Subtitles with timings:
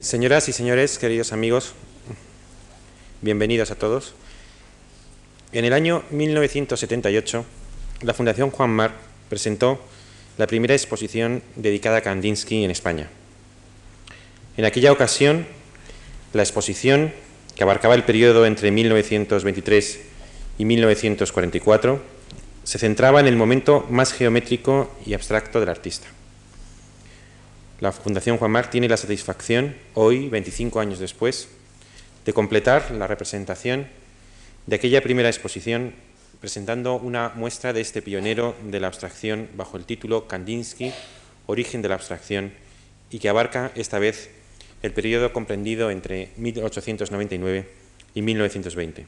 [0.00, 1.72] Señoras y señores, queridos amigos,
[3.20, 4.14] bienvenidos a todos.
[5.50, 7.44] En el año 1978,
[8.02, 8.92] la Fundación Juan Mar
[9.28, 9.80] presentó
[10.36, 13.10] la primera exposición dedicada a Kandinsky en España.
[14.56, 15.48] En aquella ocasión,
[16.32, 17.12] la exposición,
[17.56, 20.00] que abarcaba el periodo entre 1923
[20.58, 22.00] y 1944,
[22.62, 26.06] se centraba en el momento más geométrico y abstracto del artista.
[27.80, 31.46] La Fundación Juan Marc tiene la satisfacción, hoy, 25 años después,
[32.24, 33.86] de completar la representación
[34.66, 35.94] de aquella primera exposición
[36.40, 40.92] presentando una muestra de este pionero de la abstracción bajo el título Kandinsky,
[41.46, 42.52] Origen de la abstracción,
[43.10, 44.30] y que abarca esta vez
[44.82, 47.68] el periodo comprendido entre 1899
[48.12, 49.06] y 1920.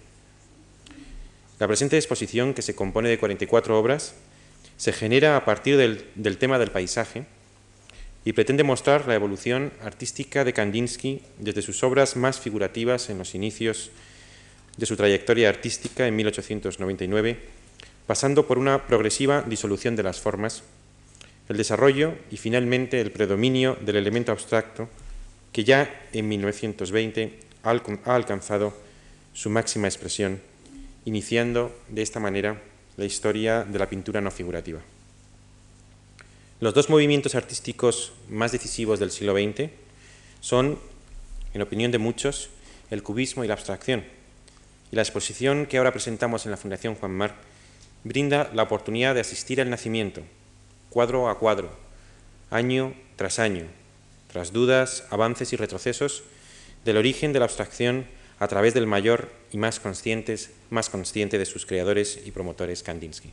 [1.59, 4.15] La presente exposición, que se compone de 44 obras,
[4.77, 7.27] se genera a partir del, del tema del paisaje,
[8.25, 13.35] y pretende mostrar la evolución artística de Kandinsky desde sus obras más figurativas en los
[13.35, 13.91] inicios
[14.77, 17.39] de su trayectoria artística en 1899,
[18.07, 20.63] pasando por una progresiva disolución de las formas,
[21.49, 24.89] el desarrollo y finalmente el predominio del elemento abstracto
[25.53, 28.73] que ya en 1920 ha alcanzado
[29.33, 30.41] su máxima expresión,
[31.05, 32.63] iniciando de esta manera
[32.97, 34.81] la historia de la pintura no figurativa.
[36.61, 39.71] Los dos movimientos artísticos más decisivos del siglo XX
[40.43, 40.79] son,
[41.55, 42.51] en opinión de muchos,
[42.91, 44.05] el cubismo y la abstracción.
[44.93, 47.37] Y la exposición que ahora presentamos en la Fundación Juan Mar
[48.05, 50.21] brinda la oportunidad de asistir al nacimiento,
[50.91, 51.71] cuadro a cuadro,
[52.51, 53.65] año tras año,
[54.31, 56.25] tras dudas, avances y retrocesos,
[56.85, 58.05] del origen de la abstracción
[58.39, 59.81] a través del mayor y más,
[60.69, 63.33] más consciente de sus creadores y promotores Kandinsky.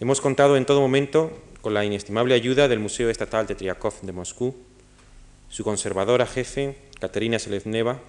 [0.00, 4.12] Hemos contado en todo momento con la inestimable ayuda del Museo Estatal de Triakov de
[4.12, 4.56] Moscú,
[5.48, 8.00] su conservadora jefe, Katerina Selezneva,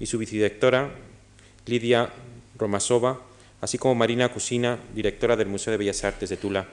[0.00, 0.90] y su vicedirectora,
[1.66, 2.10] Lidia
[2.58, 3.20] Romasova,
[3.60, 6.66] así como Marina Kusina, directora del Museo de Bellas Artes de Tula,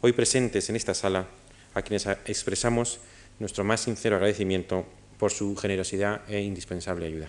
[0.00, 1.26] hoy presentes en esta sala,
[1.74, 3.00] a quienes expresamos
[3.38, 4.86] nuestro más sincero agradecimiento
[5.18, 7.28] por su generosidad e indispensable ayuda.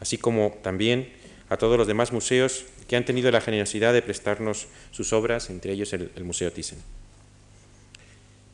[0.00, 1.12] Así como también
[1.48, 5.72] a todos los demás museos que han tenido la generosidad de prestarnos sus obras, entre
[5.72, 6.78] ellos el, Museo Thyssen.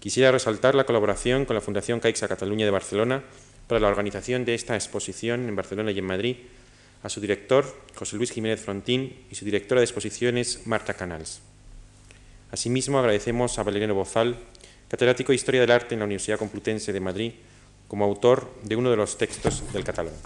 [0.01, 3.23] Quisiera resaltar la colaboración con la Fundación Caixa Cataluña de Barcelona
[3.69, 6.37] para la organización de esta exposición en Barcelona y en Madrid,
[7.03, 7.65] a su director,
[7.95, 11.41] José Luis Jiménez Frontín, y su directora de exposiciones, Marta Canals.
[12.51, 14.37] Asimismo, agradecemos a Valeriano Bozal,
[14.89, 17.33] catedrático de Historia del Arte en la Universidad Complutense de Madrid,
[17.89, 20.17] como autor de uno de los textos del catálogo.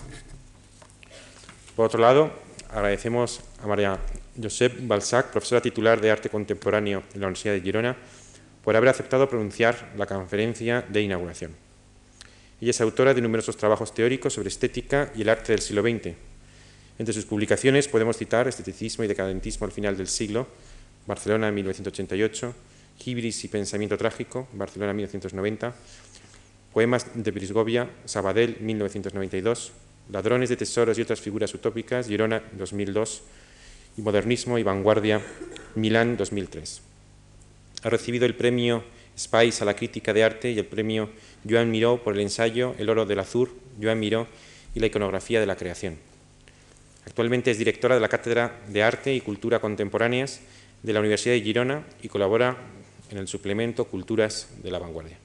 [1.76, 2.32] Por otro lado,
[2.76, 3.98] agradecemos a María
[4.36, 7.96] Josep Balzac, profesora titular de Arte Contemporáneo en la Universidad de Girona,
[8.62, 11.52] por haber aceptado pronunciar la conferencia de inauguración.
[12.60, 16.14] Ella es autora de numerosos trabajos teóricos sobre estética y el arte del siglo XX.
[16.98, 20.46] Entre sus publicaciones podemos citar Esteticismo y Decadentismo al final del siglo,
[21.06, 22.54] Barcelona 1988,
[23.06, 25.74] Hibris y Pensamiento Trágico, Barcelona 1990,
[26.74, 29.72] Poemas de Brisgovia, Sabadell 1992,
[30.10, 33.22] Ladrones de tesoros y otras figuras utópicas, Girona 2002,
[33.96, 35.20] y Modernismo y Vanguardia,
[35.74, 36.80] Milán 2003.
[37.82, 38.84] Ha recibido el premio
[39.18, 41.10] Spice a la crítica de arte y el premio
[41.48, 44.26] Joan Miró por el ensayo El oro del azur, Joan Miró
[44.74, 45.96] y la iconografía de la creación.
[47.06, 50.40] Actualmente es directora de la Cátedra de Arte y Cultura Contemporáneas
[50.82, 52.56] de la Universidad de Girona y colabora
[53.10, 55.16] en el suplemento Culturas de la Vanguardia.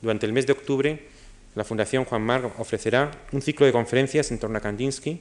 [0.00, 1.08] Durante el mes de octubre
[1.58, 5.20] la Fundación Juan Mar ofrecerá un ciclo de conferencias en torno a Kandinsky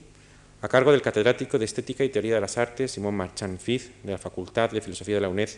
[0.61, 4.11] a cargo del catedrático de Estética y Teoría de las Artes, Simón Marchand Fiz, de
[4.11, 5.49] la Facultad de Filosofía de la UNED,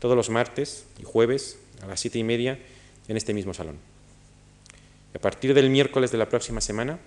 [0.00, 2.58] todos los martes y jueves a las siete y media
[3.06, 3.78] en este mismo salón.
[5.14, 6.98] a partir del miércoles de la próxima semana,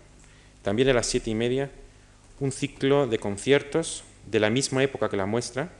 [0.61, 1.69] también a las siete y media,
[2.39, 5.73] un ciclo de conciertos de la misma época que la muestra,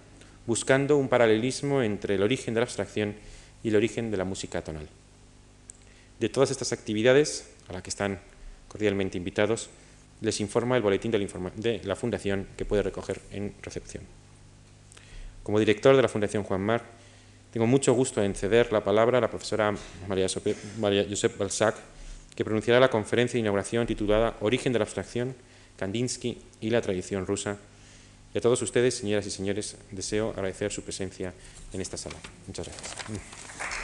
[0.46, 3.16] buscando un paralelismo entre el origen de la abstracción
[3.64, 4.90] y el origen de la música tonal.
[6.20, 8.20] De todas estas actividades, a las que están
[8.68, 9.70] cordialmente invitados,
[10.22, 14.04] les informa el boletín de la, Fundación que puede recoger en recepción.
[15.44, 16.84] Como director de la Fundación Juan Mar,
[17.52, 19.74] tengo mucho gusto en ceder la palabra a la profesora
[20.08, 20.28] María,
[20.78, 21.76] María Josep Balzac,
[22.36, 25.36] que pronunciará la conferencia de inauguración titulada Origen de la abstracción,
[25.78, 27.58] Kandinsky y la tradición rusa.
[28.34, 31.34] Y a todos ustedes, señoras y señores, deseo agradecer su presencia
[31.74, 32.18] en esta sala.
[32.46, 33.79] Muchas gracias.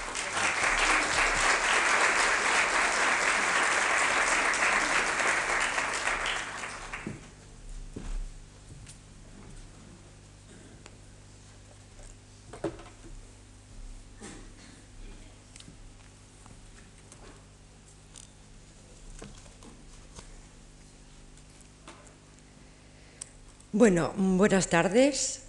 [23.78, 25.42] Bueno, buenas tardes.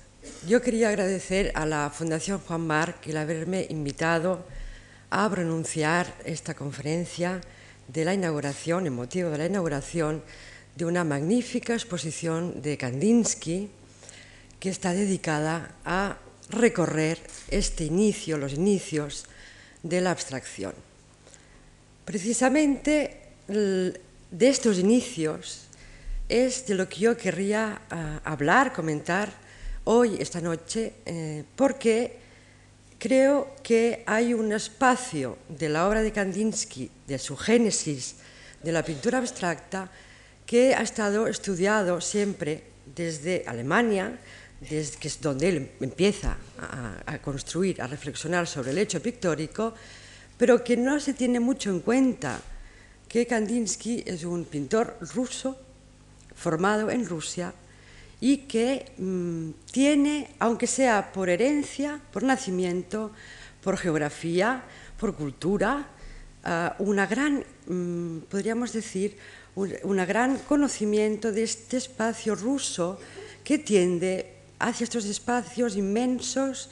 [0.48, 4.44] Yo quería agradecer a la Fundación Juan Marc el haberme invitado
[5.10, 7.40] a pronunciar esta conferencia
[7.86, 10.24] de la inauguración, en motivo de la inauguración
[10.74, 13.70] de una magnífica exposición de Kandinsky
[14.58, 16.18] que está dedicada a
[16.50, 17.20] recorrer
[17.52, 19.26] este inicio, los inicios
[19.84, 20.74] de la abstracción.
[22.04, 25.65] Precisamente de estos inicios
[26.28, 29.32] es de lo que yo querría ah, hablar, comentar
[29.84, 32.18] hoy, esta noche, eh, porque
[32.98, 38.16] creo que hay un espacio de la obra de Kandinsky, de su génesis
[38.62, 39.90] de la pintura abstracta,
[40.44, 42.64] que ha estado estudiado siempre
[42.94, 44.18] desde Alemania,
[44.60, 46.36] desde que es donde él empieza
[47.06, 49.74] a, construir, a reflexionar sobre el hecho pictórico,
[50.38, 52.40] pero que no se tiene mucho en cuenta
[53.08, 55.65] que Kandinsky es un pintor ruso
[56.36, 57.52] formado en Rusia
[58.20, 63.10] y que mm, tiene, aunque sea por herencia, por nacimiento,
[63.62, 64.62] por geografía,
[64.98, 65.88] por cultura,
[66.44, 69.16] uh, una gran, mm, podríamos decir,
[69.56, 73.00] un una gran conocimiento de este espacio ruso
[73.42, 76.68] que tiende hacia estos espacios inmensos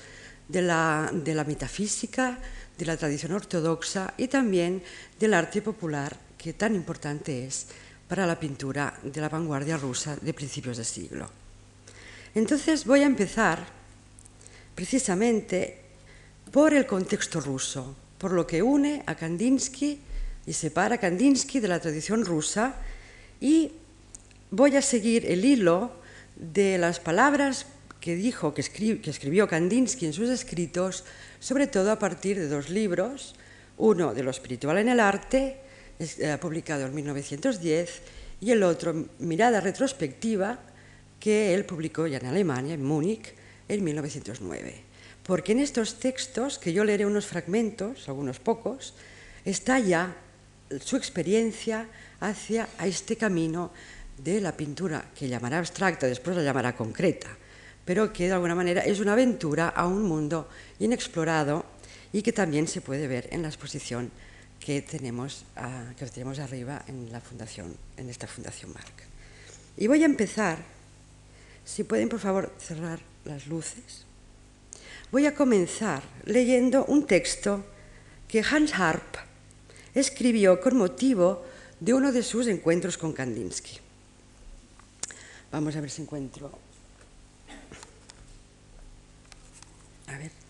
[0.48, 2.38] de la, de la metafísica,
[2.76, 4.82] de la tradición ortodoxa y también
[5.18, 7.68] del arte popular, que tan importante es
[8.08, 11.30] para la pintura de la vanguardia rusa de principios de siglo.
[12.34, 13.64] Entonces voy a empezar
[14.74, 15.80] precisamente
[16.50, 20.00] por el contexto ruso, por lo que une a Kandinsky
[20.46, 22.74] y separa a Kandinsky de la tradición rusa
[23.40, 23.72] y
[24.50, 25.92] voy a seguir el hilo
[26.36, 27.66] de las palabras
[28.00, 31.04] que dijo, que, escribió Kandinsky en sus escritos,
[31.40, 33.34] sobre todo a partir de dos libros,
[33.78, 35.63] uno de lo espiritual en el arte
[36.40, 38.02] publicado en 1910,
[38.40, 40.58] y el otro, Mirada retrospectiva,
[41.18, 43.32] que él publicó ya en Alemania, en Múnich,
[43.68, 44.74] en 1909.
[45.22, 48.94] Porque en estos textos, que yo leeré unos fragmentos, algunos pocos,
[49.44, 50.14] está ya
[50.80, 51.88] su experiencia
[52.20, 53.72] hacia este camino
[54.18, 57.28] de la pintura, que llamará abstracta, después la llamará concreta,
[57.84, 60.48] pero que de alguna manera es una aventura a un mundo
[60.78, 61.64] inexplorado
[62.12, 64.10] y que también se puede ver en la exposición
[64.64, 65.44] que tenemos,
[65.98, 69.04] que tenemos arriba en, la fundación, en esta Fundación Marc.
[69.76, 70.56] Y voy a empezar,
[71.66, 74.06] si pueden por favor cerrar las luces,
[75.12, 77.62] voy a comenzar leyendo un texto
[78.26, 79.16] que Hans Harp
[79.94, 81.44] escribió con motivo
[81.78, 83.78] de uno de sus encuentros con Kandinsky.
[85.52, 86.50] Vamos a ver si encuentro.
[90.06, 90.43] A ver.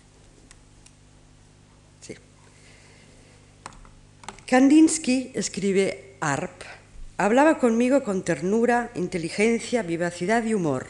[4.47, 6.53] Kandinsky, escribe Arp,
[7.17, 10.87] hablaba conmigo con ternura, inteligencia, vivacidad y humor.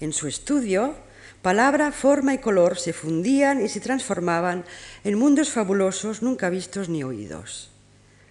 [0.00, 0.96] En su estudio,
[1.40, 4.64] palabra, forma y color se fundían y se transformaban
[5.04, 7.70] en mundos fabulosos nunca vistos ni oídos.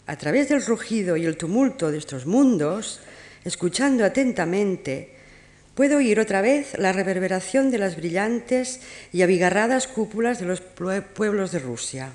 [0.06, 3.00] A través del rugido y el tumulto de estos mundos,
[3.46, 5.16] escuchando atentamente,
[5.76, 8.82] puedo oír otra vez la reverberación de las brillantes
[9.14, 12.12] y abigarradas cúpulas de los pueblos de Rusia.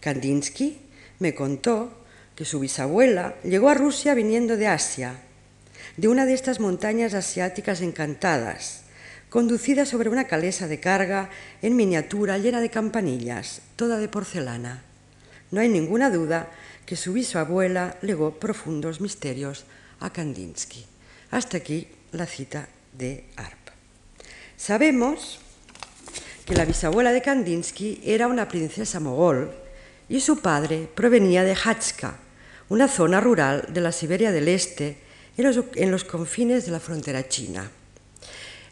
[0.00, 0.91] Kandinsky
[1.22, 1.90] me contó
[2.34, 5.14] que su bisabuela llegó a Rusia viniendo de Asia,
[5.96, 8.82] de una de estas montañas asiáticas encantadas,
[9.30, 11.30] conducida sobre una calesa de carga
[11.62, 14.82] en miniatura llena de campanillas, toda de porcelana.
[15.52, 16.50] No hay ninguna duda
[16.84, 19.64] que su bisabuela legó profundos misterios
[20.00, 20.84] a Kandinsky.
[21.30, 23.70] Hasta aquí la cita de Arp.
[24.56, 25.38] Sabemos
[26.44, 29.62] que la bisabuela de Kandinsky era una princesa mogol
[30.08, 32.18] y su padre provenía de Hatska,
[32.68, 34.96] una zona rural de la Siberia del Este,
[35.36, 37.70] en los, confines de la frontera china.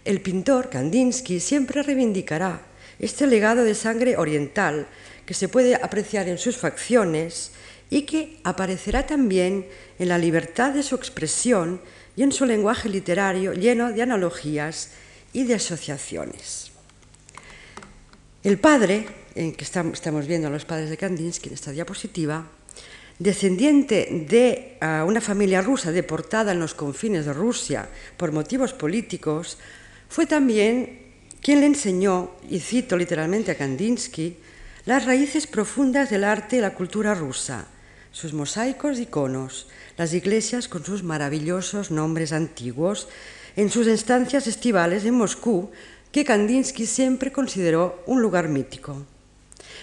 [0.05, 2.63] El pintor Kandinsky siempre reivindicará
[2.99, 4.87] este legado de sangre oriental
[5.25, 7.53] que se puede apreciar en sus facciones
[7.89, 9.67] y que aparecerá también
[9.99, 11.81] en la libertad de su expresión
[12.17, 14.91] y en su lenguaje literario lleno de analogías
[15.33, 16.71] y de asociaciones.
[18.43, 22.47] El padre, en que estamos viendo a los padres de Kandinsky en esta diapositiva,
[23.19, 29.59] descendiente de una familia rusa deportada en los confines de Rusia por motivos políticos,
[30.09, 30.99] fue también
[31.41, 34.37] quien le enseñó, y cito literalmente a Kandinsky,
[34.87, 37.67] las raíces profundas del arte y la cultura rusa,
[38.11, 43.09] sus mosaicos y iconos, las iglesias con sus maravillosos nombres antiguos,
[43.57, 45.71] en sus estancias estivales en Moscú,
[46.11, 49.07] que Kandinsky siempre consideró un lugar mítico.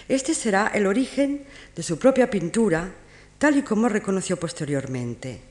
[0.08, 1.44] Este será el origen
[1.76, 2.90] de su propia pintura,
[3.38, 5.42] tal y como reconoció posteriormente.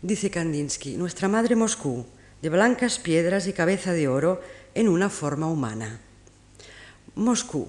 [0.00, 2.06] Dice Kandinsky, nuestra madre Moscú,
[2.40, 4.40] de blancas piedras y cabeza de oro
[4.74, 6.00] en una forma humana.
[7.16, 7.68] Moscú.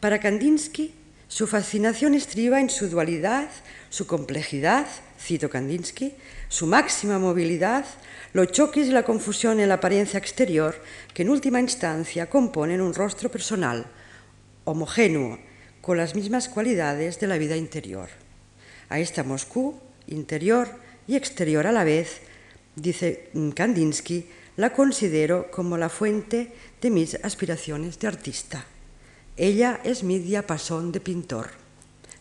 [0.00, 0.92] Para Kandinsky,
[1.28, 3.48] su fascinación estriba en su dualidad,
[3.88, 4.86] su complejidad,
[5.18, 6.14] cito Kandinsky,
[6.48, 7.86] su máxima movilidad,
[8.34, 10.76] los choques y la confusión en la apariencia exterior
[11.14, 13.86] que en última instancia componen un rostro personal,
[14.64, 15.38] homogéneo,
[15.80, 18.08] con las mismas cualidades de la vida interior.
[18.88, 20.68] A esta Moscú, interior
[21.06, 22.20] y exterior a la vez,
[22.76, 28.64] dice Kandinsky, la considero como la fuente de mis aspiraciones de artista.
[29.36, 31.50] Ella es mi diapasón de pintor.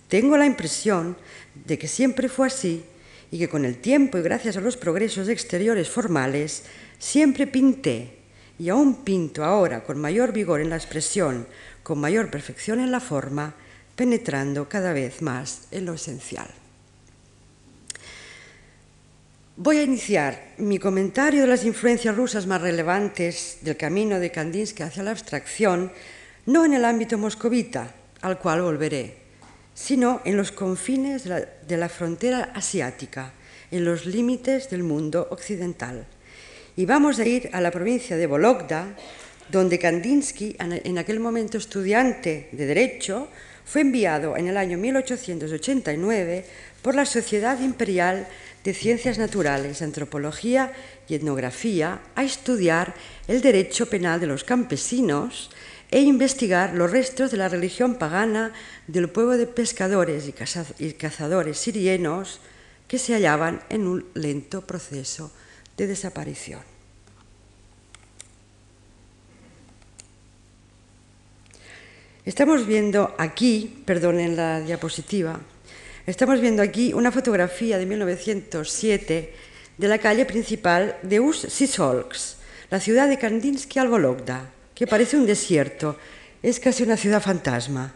[0.07, 1.15] Tengo la impresión
[1.53, 2.83] de que siempre fue así
[3.31, 6.63] y que con el tiempo y gracias a los progresos exteriores formales
[7.00, 8.19] siempre pinté
[8.59, 11.47] y aún pinto ahora con mayor vigor en la expresión,
[11.83, 13.53] con mayor perfección en la forma,
[13.95, 16.47] penetrando cada vez más en lo esencial.
[19.55, 24.81] Voy a iniciar mi comentario de las influencias rusas más relevantes del camino de Kandinsky
[24.81, 25.91] hacia la abstracción,
[26.47, 29.17] no en el ámbito moscovita, al cual volveré,
[29.75, 33.31] sino en los confines de la, frontera asiática,
[33.69, 36.07] en los límites del mundo occidental.
[36.75, 38.95] Y vamos a ir a la provincia de Vologda,
[39.50, 43.27] donde Kandinsky, en aquel momento estudiante de Derecho,
[43.65, 46.45] fue enviado en el año 1889
[46.81, 48.27] por la Sociedad Imperial
[48.63, 50.71] de Ciencias Naturales, Antropología
[51.07, 52.93] y Etnografía a estudiar
[53.27, 55.50] el derecho penal de los campesinos
[55.91, 58.51] e investigar los restos de la religión pagana
[58.88, 60.27] del pueblo de pescadores
[60.79, 62.39] y cazadores sirienos
[62.88, 65.31] que se hallaban en un lento proceso
[65.77, 66.72] de desaparición.
[72.25, 75.41] Estamos viendo aquí, perdonen la diapositiva,
[76.07, 79.33] estamos viendo aquí una fotografía de 1907
[79.77, 82.37] de la calle principal de Us-Sisolks,
[82.69, 85.97] la ciudad de Kandinsky al Vologda que parece un desierto,
[86.41, 87.93] es casi una ciudad fantasma.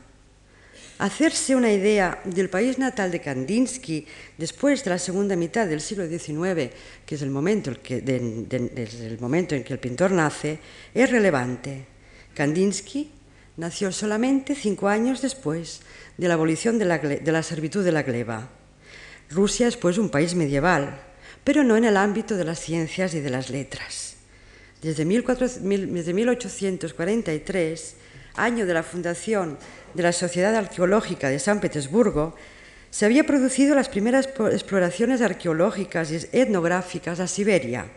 [0.99, 4.05] Hacerse una idea del país natal de Kandinsky
[4.37, 6.73] después de la segunda mitad del siglo XIX,
[7.05, 10.59] que es el momento, el que, de, de, el momento en que el pintor nace,
[10.93, 11.85] es relevante.
[12.33, 13.16] Kandinsky
[13.57, 15.81] nació solamente cinco años después
[16.17, 18.47] de la abolición de la, de servitud de la gleba.
[19.29, 21.01] Rusia es pues un país medieval,
[21.43, 24.15] pero no en el ámbito de las ciencias y de las letras.
[24.81, 27.95] Desde, 1843,
[28.35, 29.57] año de la fundación
[29.93, 32.35] de la Sociedad Arqueológica de San Petersburgo,
[32.91, 37.87] se habían producido las primeras exploraciones arqueológicas y etnográficas a Siberia.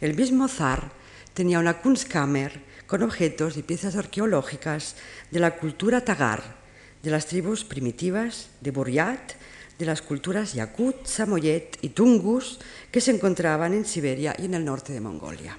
[0.00, 0.90] El mismo zar
[1.32, 4.96] tenía una Kunstkammer con objetos y piezas arqueológicas
[5.30, 6.42] de la cultura tagar,
[7.02, 9.32] de las tribus primitivas de Buryat,
[9.78, 12.60] de las culturas Yakut, Samoyed y Tungus
[12.90, 15.58] que se encontraban en Siberia y en el norte de Mongolia.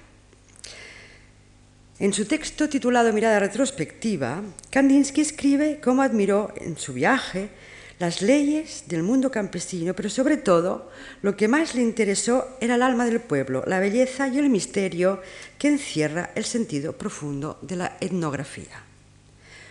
[1.98, 7.48] En su texto titulado Mirada retrospectiva, Kandinsky escribe cómo admiró en su viaje
[7.98, 10.90] las leyes del mundo campesino, pero sobre todo
[11.22, 15.20] lo que más le interesó era el alma del pueblo, la belleza y el misterio
[15.58, 18.82] que encierra el sentido profundo de la etnografía.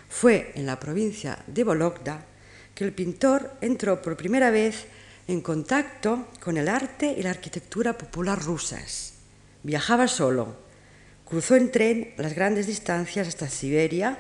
[0.10, 2.26] Fue en la provincia de Vologda
[2.74, 4.86] que el pintor entró por primera vez
[5.28, 9.14] en contacto con el arte y la arquitectura popular rusas.
[9.64, 10.66] Viajaba solo,
[11.26, 14.20] Cruzó en tren las grandes distancias hasta Siberia,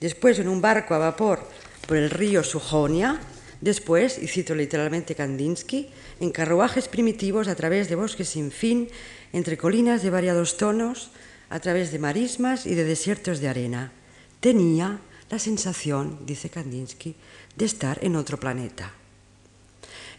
[0.00, 1.40] después en un barco a vapor
[1.88, 3.18] por el río Sujonia,
[3.62, 5.88] después, y cito literalmente Kandinsky,
[6.20, 8.88] en carruajes primitivos a través de bosques sin fin,
[9.32, 11.10] entre colinas de variados tonos,
[11.48, 13.92] a través de marismas y de desiertos de arena.
[14.40, 14.98] Tenía
[15.30, 17.14] la sensación, dice Kandinsky,
[17.56, 18.92] de estar en otro planeta.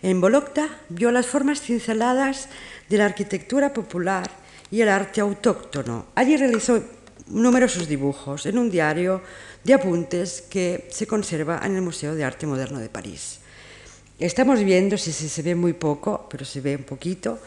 [0.02, 2.50] En Vologda vio las formas cinceladas
[2.90, 4.30] de la arquitectura popular
[4.72, 6.08] y el arte autóctono.
[6.16, 6.84] Allí realizó
[7.28, 9.22] numerosos dibujos en un diario
[9.64, 13.40] de apuntes que se conserva en el Museo de Arte Moderno de París.
[14.20, 17.40] Estamos viendo, si se ve muy poco, pero se ve un poquito,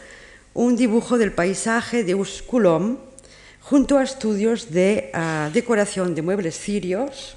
[0.53, 2.97] un dibujo del paisaje de Usculom
[3.61, 7.35] junto a estudios de uh, decoración de muebles cirios.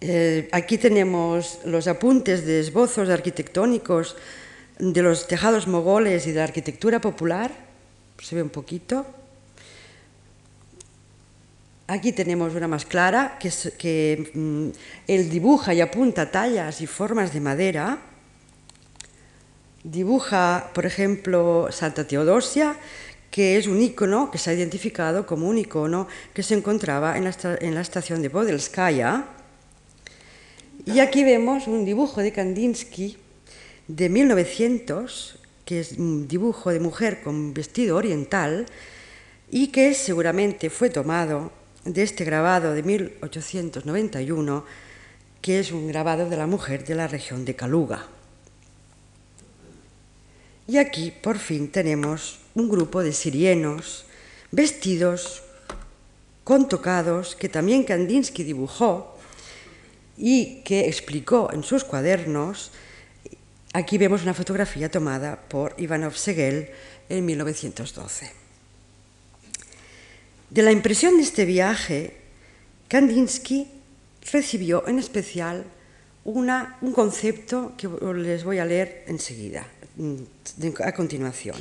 [0.00, 4.16] Eh, aquí tenemos los apuntes de esbozos arquitectónicos
[4.78, 7.52] de los tejados mogoles y de la arquitectura popular,
[8.18, 9.06] se ve un poquito.
[11.86, 14.68] Aquí tenemos una más clara, que, es, que mm,
[15.08, 17.98] él dibuja y apunta tallas y formas de madera.
[19.82, 22.76] Dibuja, por ejemplo, Santa Teodosia,
[23.30, 27.24] que es un icono que se ha identificado como un icono que se encontraba en
[27.24, 29.24] la, estación de Podelskaya.
[30.84, 33.16] Y aquí vemos un dibujo de Kandinsky
[33.88, 38.66] de 1900 que es un dibujo de mujer con vestido oriental
[39.50, 41.52] y que seguramente fue tomado
[41.84, 44.64] de este grabado de 1891,
[45.40, 48.06] que es un grabado de la mujer de la región de Kaluga.
[50.68, 54.04] Y aquí por fin tenemos un grupo de sirienos
[54.52, 55.42] vestidos
[56.44, 59.18] con tocados que también Kandinsky dibujó
[60.16, 62.70] y que explicó en sus cuadernos.
[63.72, 66.70] Aquí vemos una fotografía tomada por Ivanov Segel
[67.08, 68.41] en 1912.
[70.52, 72.12] De la impresión de este viaje,
[72.88, 73.68] Kandinsky
[74.30, 75.64] recibió en especial
[76.24, 79.66] un concepto que les voy a leer enseguida,
[80.84, 81.56] a continuación.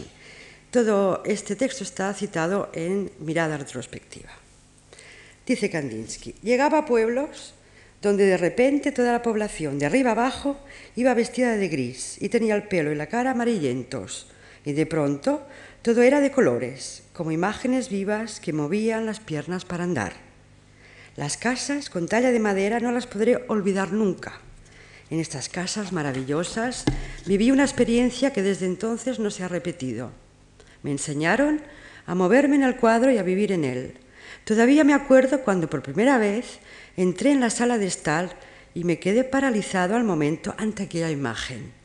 [0.72, 4.32] Todo este texto está citado en Mirada Retrospectiva.
[5.48, 7.54] Dice Kandinsky, llegaba a pueblos
[8.02, 10.58] donde de repente toda la población, de arriba abajo,
[10.98, 14.28] iba vestida de gris y tenía el pelo y la cara amarillentos,
[14.66, 15.48] y de pronto
[15.82, 20.14] todo era de colores, como imágenes vivas que movían las piernas para andar.
[21.16, 24.42] Las casas con talla de madera no las podré olvidar nunca.
[25.12, 26.84] En estas casas maravillosas
[27.28, 30.10] viví una experiencia que desde entonces no se ha repetido.
[30.82, 31.62] Me enseñaron
[32.08, 34.00] a moverme en el cuadro y a vivir en él.
[34.44, 36.58] Todavía me acuerdo cuando por primera vez
[36.98, 38.36] entré en la sala de estar
[38.74, 41.81] y me quedé paralizado al momento ante aquella imagen.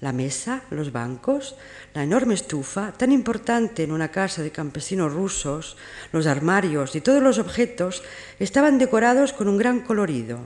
[0.00, 1.56] La mesa, los bancos,
[1.92, 5.76] la enorme estufa, tan importante en una casa de campesinos rusos,
[6.12, 8.02] los armarios y todos los objetos
[8.38, 10.40] estaban decorados con un gran colorido.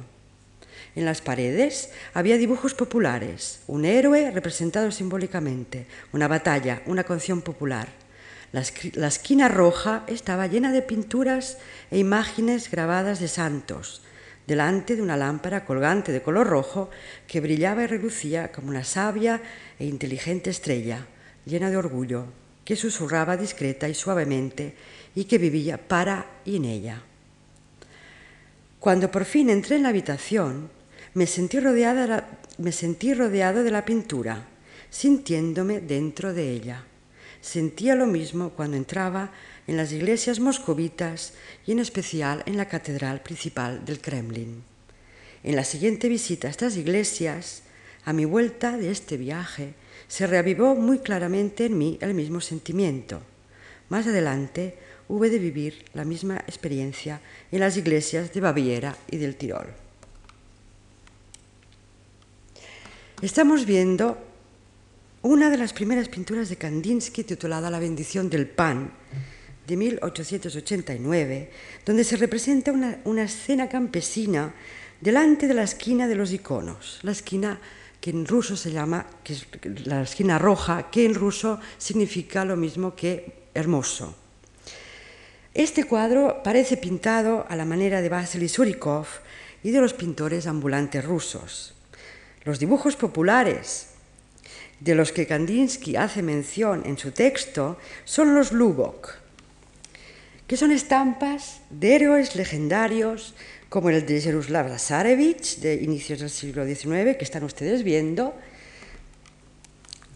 [0.97, 7.89] En las paredes había dibujos populares, un héroe representado simbólicamente, una batalla, una canción popular.
[8.53, 11.59] La, esquina roja estaba llena de pinturas
[11.91, 14.04] e imágenes grabadas de santos,
[14.47, 16.91] delante de una lámpara colgante de color rojo
[17.27, 19.41] que brillaba y relucía como una sabia
[19.79, 21.07] e inteligente estrella,
[21.47, 22.27] llena de orgullo,
[22.65, 24.75] que susurraba discreta y suavemente
[25.15, 27.03] y que vivía para y en ella.
[28.81, 30.69] Cuando por fin entré en la habitación,
[31.15, 31.59] me sentí,
[32.59, 34.45] me sentí rodeado de la pintura,
[34.91, 36.85] sintiéndome dentro de ella.
[37.41, 39.31] Sentía lo mismo cuando entraba
[39.67, 41.33] en las iglesias moscovitas
[41.67, 44.63] y en especial en la catedral principal del Kremlin.
[45.43, 47.63] En la siguiente visita a estas iglesias,
[48.05, 49.75] a mi vuelta de este viaje,
[50.09, 53.23] se reavivó muy claramente en mí el mismo sentimiento.
[53.89, 57.21] Más adelante hube de vivir la misma experiencia
[57.53, 59.67] en las iglesias de Baviera y del Tirol.
[63.23, 64.19] Estamos viendo
[65.23, 68.93] una de las primeras pinturas de Kandinsky titulada La bendición del pan,
[69.67, 71.51] de 1889,
[71.85, 74.55] donde se representa una, una, escena campesina
[75.01, 77.61] delante de la esquina de los iconos, la esquina
[78.01, 79.47] que en ruso se llama, que es
[79.87, 84.15] la esquina roja, que en ruso significa lo mismo que hermoso.
[85.55, 89.07] Este cuadro parece pintado a la manera de Vasily Surikov
[89.63, 91.75] y de los pintores ambulantes rusos.
[92.45, 93.89] Los dibujos populares
[94.81, 99.24] de los que Kandinsky hace mención en su texto son los Lubok,
[100.47, 103.35] que son estampas de héroes legendarios
[103.69, 108.35] como el de Jaroslav Lazarevich de inicios del siglo XIX, que están ustedes viendo,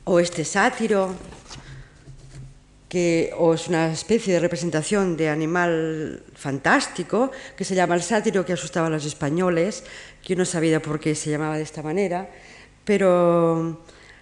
[0.05, 1.15] o este sátiro,
[2.89, 8.45] que o es una especie de representación de animal fantástico, que se llama el sátiro
[8.45, 9.85] que asustaba a los españoles,
[10.23, 12.31] que no sabía por qué se llamaba de esta manera,
[12.85, 13.81] pero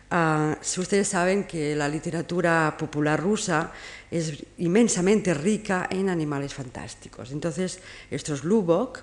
[0.08, 3.72] Uh, si ustedes saben que la literatura popular rusa
[4.10, 7.32] es inmensamente rica en animales fantásticos.
[7.32, 8.98] Entonces, estos Lubok,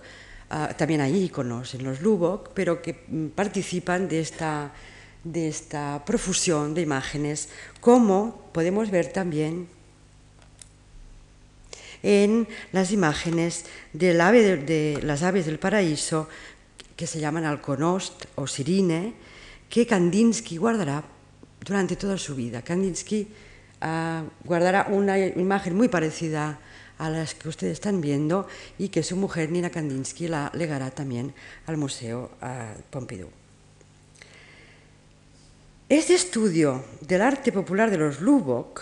[0.51, 4.71] uh, también hay iconos en los Lubok, pero que mm, participan de esta,
[5.23, 7.49] de esta profusión de imágenes,
[7.81, 9.67] como podemos ver también
[12.03, 16.27] en las imágenes de, de las aves del paraíso
[16.95, 19.13] que se llaman alconost o sirine,
[19.69, 21.03] que Kandinsky guardará
[21.63, 22.61] durante toda su vida.
[22.61, 23.27] Kandinsky
[24.43, 26.59] guardará una imagen muy parecida
[26.97, 31.33] a las que ustedes están viendo y que su mujer Nina Kandinsky la legará también
[31.67, 32.31] al Museo
[32.89, 33.29] Pompidou.
[35.89, 38.81] Este estudio del arte popular de los Lubok,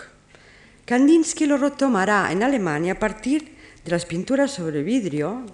[0.85, 5.45] Kandinsky lo retomará en Alemania a partir de las pinturas sobre vidrio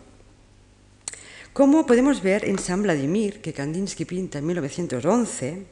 [1.58, 5.66] como podemos ver en San Vladimir, que Kandinsky pinta en 1911,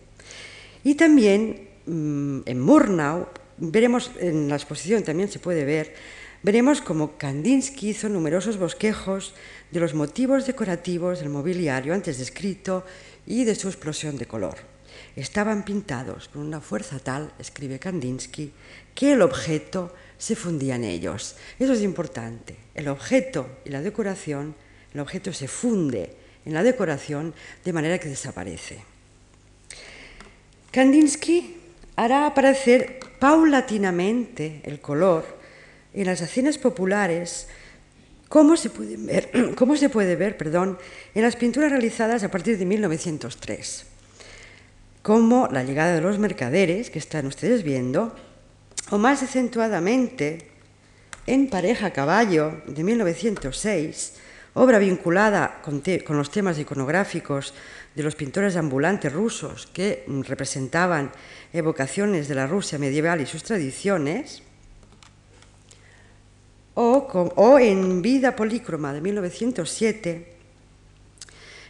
[0.83, 3.27] y también mmm, en Murnau,
[3.58, 5.96] veremos en la exposición también se puede ver,
[6.44, 9.34] veremos como Kandinsky hizo numerosos bosquejos
[9.72, 12.86] de los motivos decorativos del mobiliario antes descrito
[13.26, 14.58] y de su explosión de color.
[15.15, 18.52] estaban pintados con una fuerza tal, escribe Kandinsky,
[18.94, 21.36] que el objeto se fundía en ellos.
[21.60, 22.56] Eso es importante.
[22.74, 24.56] El objeto y la decoración,
[24.94, 26.15] el objeto se funde
[26.46, 28.84] en la decoración de manera que desaparece.
[30.72, 31.64] Kandinsky
[31.95, 35.25] hará aparecer paulatinamente el color
[35.93, 37.47] en las escenas populares
[38.29, 40.77] como se puede ver, cómo se puede ver perdón,
[41.13, 43.86] en las pinturas realizadas a partir de 1903,
[45.01, 48.15] como la llegada de los mercaderes, que están ustedes viendo,
[48.89, 50.49] o más acentuadamente
[51.27, 54.13] en Pareja Caballo de 1906,
[54.53, 57.53] obra vinculada con, con, los temas iconográficos
[57.95, 61.12] de los pintores ambulantes rusos que representaban
[61.53, 64.43] evocaciones de la Rusia medieval y sus tradiciones,
[66.73, 70.34] o, o en Vida Polícroma de 1907,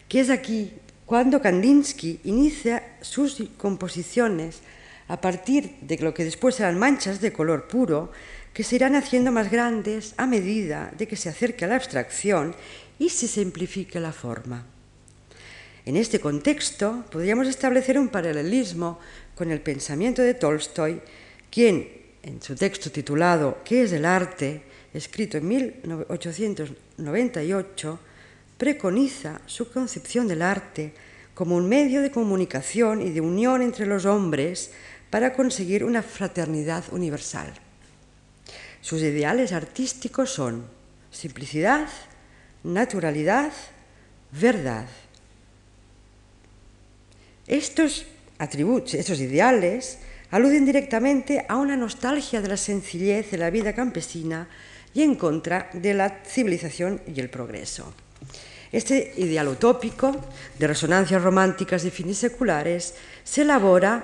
[0.10, 0.74] que es aquí
[1.06, 4.62] cuando Kandinsky inicia sus composiciones
[5.08, 8.12] a partir de lo que después serán manchas de color puro,
[8.54, 12.56] que se irán haciendo más grandes a medida de que se acerque a la abstracción
[12.98, 14.66] y se simplifique la forma.
[15.86, 18.98] En este contexto podríamos establecer un paralelismo
[19.36, 21.00] con el pensamiento de Tolstoy,
[21.52, 21.88] quien,
[22.24, 24.64] en su texto titulado ¿Qué es el arte?,
[24.96, 28.00] escrito en 1898,
[28.58, 30.92] preconiza su concepción del arte
[31.36, 34.72] como un medio de comunicación y de unión entre los hombres
[35.12, 37.54] para conseguir una fraternidad universal.
[38.82, 40.66] Sus ideales artísticos son
[41.12, 41.88] simplicidad,
[42.64, 43.52] naturalidad,
[44.32, 44.88] verdad.
[47.48, 48.06] Estos
[48.40, 50.00] atributos, estos ideales,
[50.32, 54.50] aluden directamente a una nostalgia de la sencillez de la vida campesina
[54.94, 57.94] y en contra de la civilización y el progreso.
[58.72, 60.16] Este ideal utópico,
[60.58, 64.04] de resonancias románticas y fines seculares, se elabora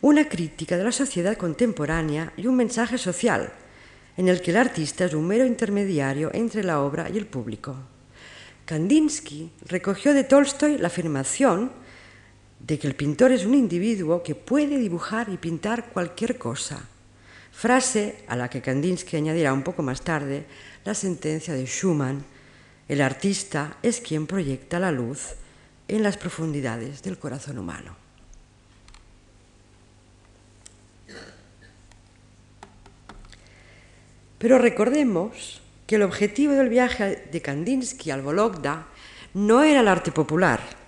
[0.00, 3.52] una crítica de la sociedad contemporánea y un mensaje social,
[4.16, 7.76] en el que el artista es un mero intermediario entre la obra y el público.
[8.64, 11.72] Kandinsky recogió de Tolstoy la afirmación
[12.66, 16.80] de que el pintor es un individuo que puede dibujar y pintar cualquier cosa,
[17.52, 20.46] frase a la que Kandinsky añadirá un poco más tarde
[20.84, 22.24] la sentencia de Schumann,
[22.88, 25.34] el artista es quien proyecta la luz
[25.88, 27.96] en las profundidades del corazón humano.
[34.38, 38.86] Pero recordemos que el objetivo del viaje de Kandinsky al Vologda
[39.34, 40.79] no era el arte popular,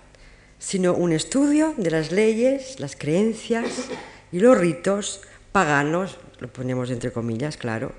[0.63, 3.89] sino un estudio de las leyes, las creencias
[4.31, 5.19] y los ritos
[5.51, 7.91] paganos, lo ponemos entre comillas, claro,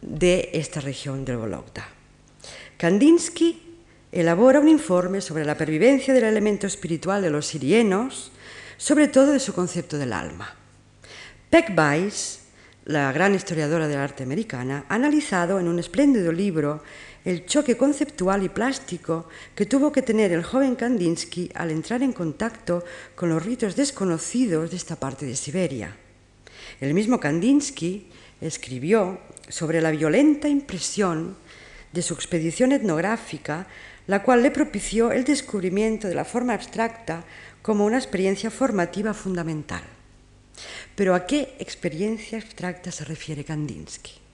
[0.00, 1.88] de esta región del Vologda.
[2.76, 3.60] Kandinsky
[4.12, 8.30] elabora un informe sobre la pervivencia del elemento espiritual de los sirienos,
[8.76, 10.54] sobre todo de su concepto del alma.
[11.50, 12.38] Peck Weiss
[12.88, 16.82] la gran historiadora del arte americana, ha analizado en un espléndido libro
[17.28, 22.14] el choque conceptual y plástico que tuvo que tener el joven Kandinsky al entrar en
[22.14, 22.82] contacto
[23.14, 25.94] con los ritos desconocidos de esta parte de Siberia.
[26.80, 28.08] El mismo Kandinsky
[28.40, 31.36] escribió sobre la violenta impresión
[31.92, 33.66] de su expedición etnográfica,
[34.06, 37.24] la cual le propició el descubrimiento de la forma abstracta
[37.60, 39.82] como una experiencia formativa fundamental.
[40.96, 44.27] Pero ¿a qué experiencia abstracta se refiere Kandinsky?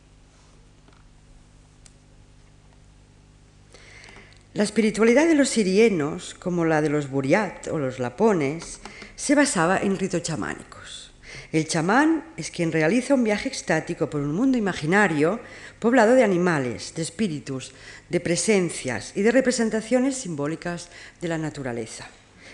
[4.54, 8.78] La espiritualidad de los sirienos, como la de los buriat o los lapones,
[9.16, 11.10] se basaba en ritos chamánicos.
[11.50, 15.40] El chamán es quien realiza un viaje extático por un mundo imaginario
[15.80, 17.72] poblado de animales, de espíritus,
[18.08, 20.88] de presencias y de representaciones simbólicas
[21.20, 22.06] de la naturaleza.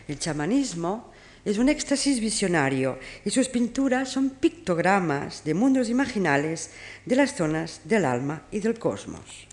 [0.09, 1.13] El chamanismo
[1.45, 6.71] es un éxtasis visionario y sus pinturas son pictogramas de mundos imaginales
[7.05, 9.50] de las zonas del alma y del cosmos.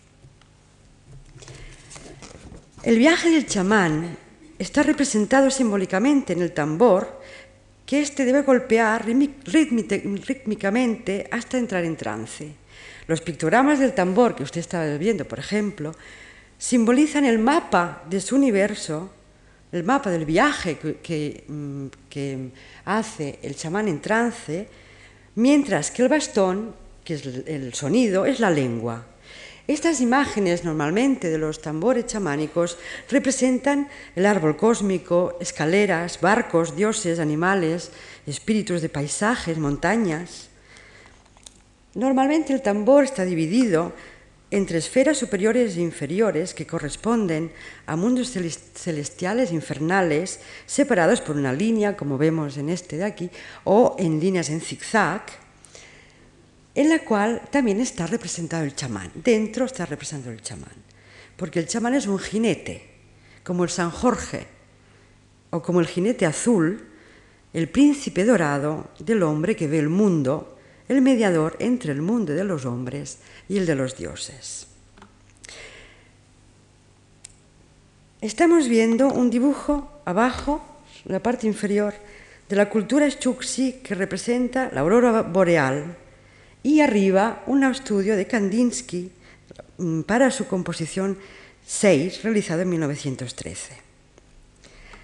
[2.83, 4.17] El viaje del chamán
[4.59, 7.21] está representado simbólicamente en el tambor
[7.85, 12.51] que éste debe golpear rítmicamente hasta entrar en trance.
[13.07, 15.93] Los pictogramas del tambor que usted está viendo, por ejemplo,
[16.57, 19.11] simbolizan el mapa de su universo
[19.71, 20.77] el mapa del viaje
[21.47, 22.49] mm, que,
[22.85, 24.67] hace el chamán en trance,
[25.35, 29.05] mientras que el bastón, que es el sonido, es la lengua.
[29.67, 32.77] Estas imágenes normalmente de los tambores chamánicos
[33.09, 37.91] representan el árbol cósmico, escaleras, barcos, dioses, animales,
[38.25, 40.47] espíritus de paisajes, montañas.
[41.95, 43.91] Normalmente el tambor está dividido
[44.51, 47.51] entre esferas superiores e inferiores que corresponden
[47.83, 53.29] a mundos celestiales infernales separados por una línea, como vemos en este de aquí,
[53.65, 55.27] o en líneas en zigzag,
[56.77, 59.09] en la cual también está representado el chamán.
[59.15, 60.75] Dentro está representado el chamán,
[61.35, 62.87] porque el chamán es un jinete,
[63.43, 64.45] como el San Jorge,
[65.49, 66.85] o como el jinete azul,
[67.51, 70.53] el príncipe dorado del hombre que ve el mundo
[70.87, 73.17] el mediador entre el mundo de los hombres
[73.49, 74.67] y el de los dioses.
[78.21, 80.63] Estamos viendo un dibujo abajo,
[81.05, 81.95] en la parte inferior,
[82.47, 85.97] de la cultura Chuxi que representa la aurora boreal
[86.63, 89.11] y arriba un estudio de Kandinsky
[89.77, 91.17] mm, para su composición
[91.65, 93.73] 6 realizado en 1913.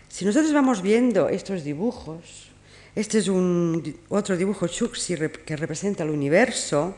[0.09, 2.49] Si nosotros vamos viendo estos dibujos,
[2.95, 6.95] este es un, otro dibujo Chuxi que representa el universo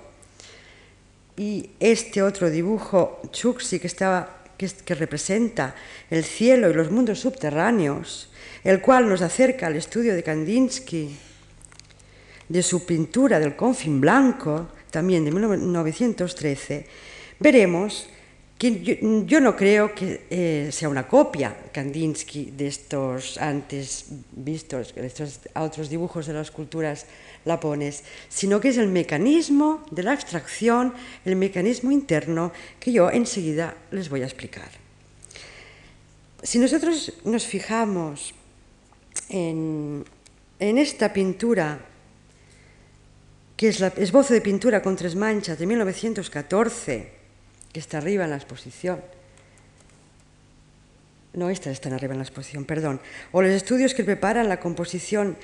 [1.37, 5.73] y este otro dibujo Chuxi que, estaba, que, que representa
[6.09, 8.29] el cielo y los mundos subterráneos,
[8.63, 11.15] el cual nos acerca al estudio de Kandinsky,
[12.47, 16.85] de su pintura del confín blanco, también de 1913,
[17.39, 18.07] veremos
[18.57, 25.41] yo, no creo que eh, sea una copia Kandinsky de estos antes vistos, de estos
[25.55, 27.05] otros dibujos de las culturas
[27.43, 30.93] lapones, sino que es el mecanismo de la abstracción,
[31.25, 34.69] el mecanismo interno que yo enseguida les voy a explicar.
[36.41, 38.33] Si nosotros nos fijamos
[39.29, 40.05] en
[40.59, 41.79] esta pintura,
[43.55, 47.11] que es la esbozo de pintura con tres manchas de 1914,
[47.71, 49.01] que está arriba en la exposición.
[51.33, 53.01] No, estas están arriba en la exposición, perdón.
[53.31, 55.37] O los estudios que preparan la composición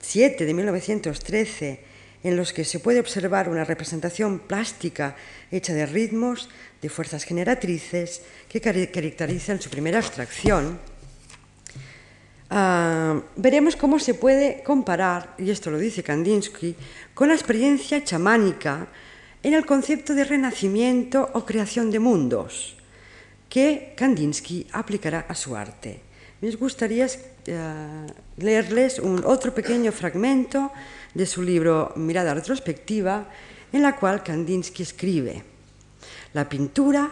[0.00, 1.80] 7 de 1913,
[2.22, 5.16] en los que se puede observar una representación plástica
[5.50, 6.48] hecha de ritmos,
[6.82, 10.78] de fuerzas generatrices, que caracterizan su primera abstracción.
[12.50, 16.74] Ah, veremos cómo se puede comparar, y esto lo dice Kandinsky,
[17.12, 18.88] con la experiencia chamánica
[19.42, 22.74] en el concepto de renacimiento o creación de mundos
[23.48, 26.00] que Kandinsky aplicará a su arte.
[26.40, 28.06] Me gustaría eh,
[28.36, 30.70] leerles un otro pequeño fragmento
[31.14, 33.28] de su libro Mirada retrospectiva,
[33.72, 35.42] en la cual Kandinsky escribe,
[36.32, 37.10] La pintura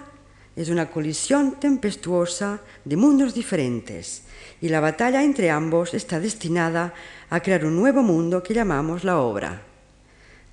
[0.54, 4.25] es una colisión tempestuosa de mundos diferentes
[4.60, 6.94] y la batalla entre ambos está destinada
[7.30, 9.62] a crear un nuevo mundo que llamamos la obra.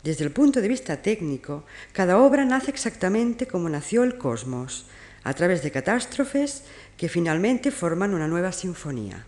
[0.03, 1.63] Desde el punto de vista técnico,
[1.93, 4.85] cada obra nace exactamente como nació el cosmos,
[5.23, 6.63] a través de catástrofes
[6.97, 9.25] que finalmente forman una nueva sinfonía.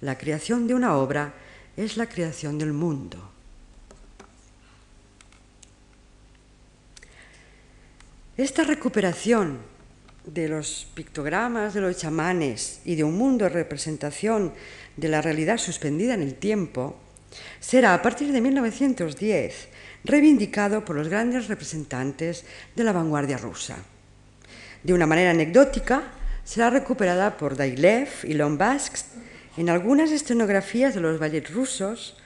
[0.00, 1.34] La creación de una obra
[1.76, 3.30] es la creación del mundo.
[8.36, 9.58] Esta recuperación
[10.26, 14.52] de los pictogramas de los chamanes y de un mundo de representación
[14.96, 16.98] de la realidad suspendida en el tiempo
[17.60, 19.68] será a partir de 1910
[20.04, 23.76] reivindicado por los grandes representantes de la vanguardia rusa.
[24.82, 26.02] De una manera anecdótica,
[26.44, 29.06] será recuperada por Dailev y Lombasks
[29.56, 32.16] en algunas escenografías de los ballets rusos,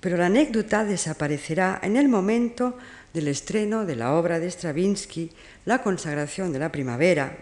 [0.00, 2.76] pero la anécdota desaparecerá en el momento
[3.12, 5.30] del estreno de la obra de Stravinsky,
[5.64, 7.36] La consagración de la primavera,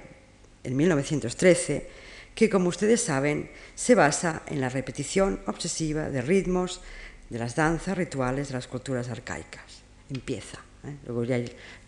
[0.63, 1.87] en 1913,
[2.35, 6.81] que, como ustedes saben, se basa en la repetición obsesiva de ritmos
[7.29, 9.83] de las danzas rituales de las culturas arcaicas.
[10.11, 10.59] Empieza.
[10.85, 10.97] ¿eh?
[11.07, 11.39] Luego ya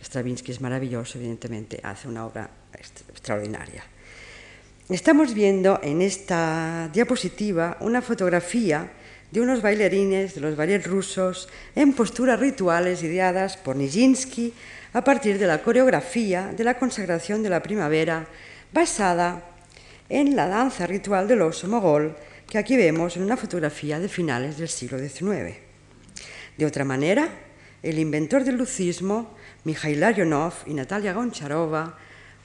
[0.02, 3.84] Stravinsky es maravilloso, evidentemente, hace una obra extraordinaria.
[4.88, 8.90] Estamos viendo en esta diapositiva una fotografía
[9.32, 14.52] de unos bailarines de los ballets rusos en posturas rituales ideadas por Nijinsky
[14.92, 18.28] a partir de la coreografía de la consagración de la primavera
[18.72, 19.42] basada
[20.10, 22.14] en la danza ritual del oso mogol
[22.46, 25.56] que aquí vemos en una fotografía de finales del siglo XIX.
[26.58, 27.26] De otra manera,
[27.82, 31.96] el inventor del lucismo, Mikhail Larionov y Natalia Goncharova,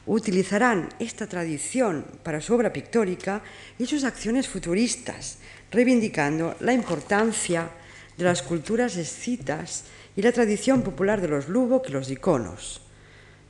[0.06, 3.42] utilizarán esta tradición para su obra pictórica
[3.78, 5.40] y sus acciones futuristas,
[5.72, 7.70] reivindicando la importancia
[8.18, 12.82] de las culturas escitas y la tradición popular de los lubok y los iconos.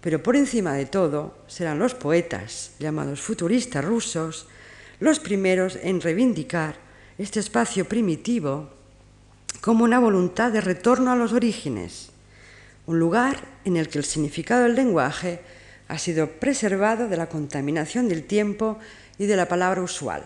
[0.01, 4.47] Pero por encima de todo serán los poetas, llamados futuristas rusos,
[4.99, 6.75] los primeros en reivindicar
[7.17, 8.69] este espacio primitivo
[9.61, 12.09] como una voluntad de retorno a los orígenes,
[12.85, 15.41] un lugar en el que el significado del lenguaje
[15.87, 18.77] ha sido preservado de la contaminación del tiempo
[19.17, 20.23] y de la palabra usual.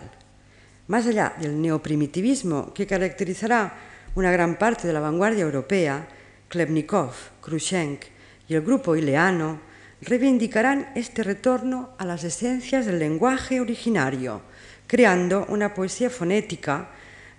[0.92, 3.72] Más allá del neoprimitivismo que caracterizará
[4.14, 6.06] una gran parte de la vanguardia europea,
[6.48, 7.98] Klebnikov, Khrushchev
[8.46, 9.58] y el grupo ileano
[10.02, 14.42] reivindicarán este retorno a las esencias del lenguaje originario,
[14.86, 16.90] creando una poesía fonética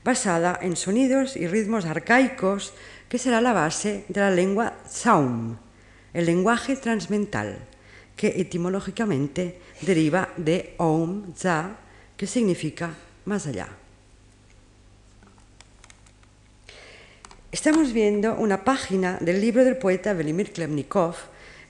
[0.03, 2.73] basada en sonidos y ritmos arcaicos
[3.07, 5.57] que será la base de la lengua Zaum,
[6.11, 7.59] el lenguaje transmental,
[8.15, 11.77] que etimológicamente deriva de Om Za,
[12.17, 13.67] que significa más allá.
[17.51, 21.15] Estamos viendo una página del libro del poeta Velimir Klemnikov,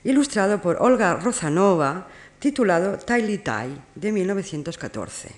[0.02, 5.28] ilustrado por Olga Rozanova, titulado Tai Tai, de 1914.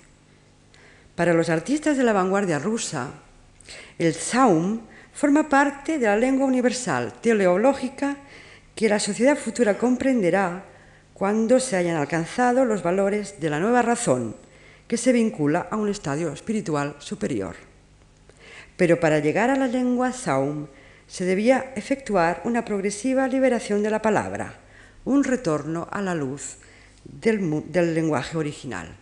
[1.15, 3.09] Para los artistas de la vanguardia rusa,
[3.97, 4.81] el Zaum
[5.13, 8.17] forma parte de la lengua universal teleológica
[8.75, 10.63] que la sociedad futura comprenderá
[11.13, 14.35] cuando se hayan alcanzado los valores de la nueva razón,
[14.87, 17.55] que se vincula a un estadio espiritual superior.
[18.77, 20.67] Pero para llegar a la lengua Zaum
[21.07, 24.59] se debía efectuar una progresiva liberación de la palabra,
[25.05, 26.57] un retorno a la luz
[27.03, 28.95] del, del lenguaje original.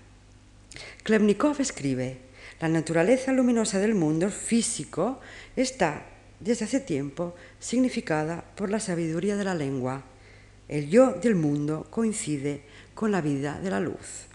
[1.04, 2.19] Klebnikov escribe,
[2.62, 5.19] la naturaleza luminosa del mundo físico
[5.56, 6.06] está
[6.39, 10.04] desde hace tiempo significada por la sabiduría de la lengua.
[10.67, 14.28] El yo del mundo coincide con la vida de la luz.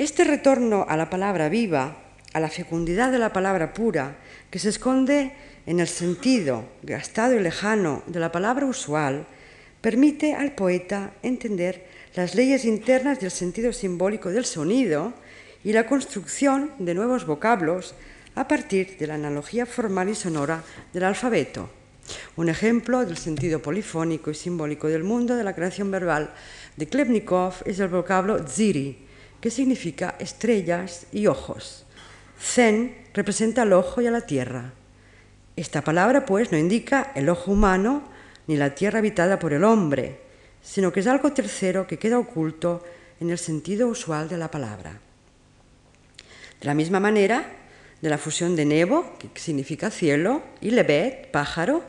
[0.00, 1.94] Este retorno a la palabra viva,
[2.32, 4.16] a la fecundidad de la palabra pura,
[4.48, 5.32] que se esconde
[5.66, 9.26] en el sentido gastado y lejano de la palabra usual,
[9.82, 11.84] permite al poeta entender
[12.14, 15.12] las leyes internas del sentido simbólico del sonido
[15.64, 17.94] y la construcción de nuevos vocablos
[18.34, 21.68] a partir de la analogía formal y sonora del alfabeto.
[22.36, 26.32] Un ejemplo del sentido polifónico y simbólico del mundo de la creación verbal
[26.78, 29.09] de Klebnikov es el vocablo ziri,
[29.40, 31.86] que significa estrellas y ojos.
[32.40, 34.72] Zen representa al ojo y a la tierra.
[35.56, 38.02] Esta palabra, pues, no indica el ojo humano
[38.46, 40.20] ni la tierra habitada por el hombre,
[40.62, 42.84] sino que es algo tercero que queda oculto
[43.20, 44.98] en el sentido usual de la palabra.
[46.60, 47.44] De la misma manera,
[48.00, 51.84] de la fusión de nebo, que significa cielo, y lebet, pájaro,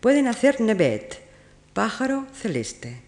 [0.00, 1.20] pueden hacer nebet,
[1.72, 3.02] pájaro celeste.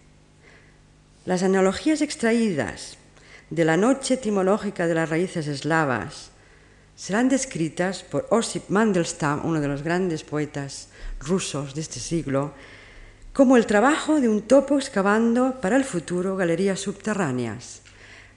[1.25, 2.98] Las analogías extraídas
[3.49, 6.31] de la noche etimológica de las raíces eslavas
[6.95, 12.53] serán descritas por Osip Mandelstam, uno de los grandes poetas rusos de este siglo,
[13.33, 17.81] como el trabajo de un topo excavando para el futuro galerías subterráneas.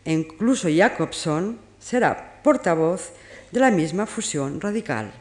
[0.04, 3.12] E incluso Jacobson será portavoz
[3.50, 5.12] de la misma fusión radical.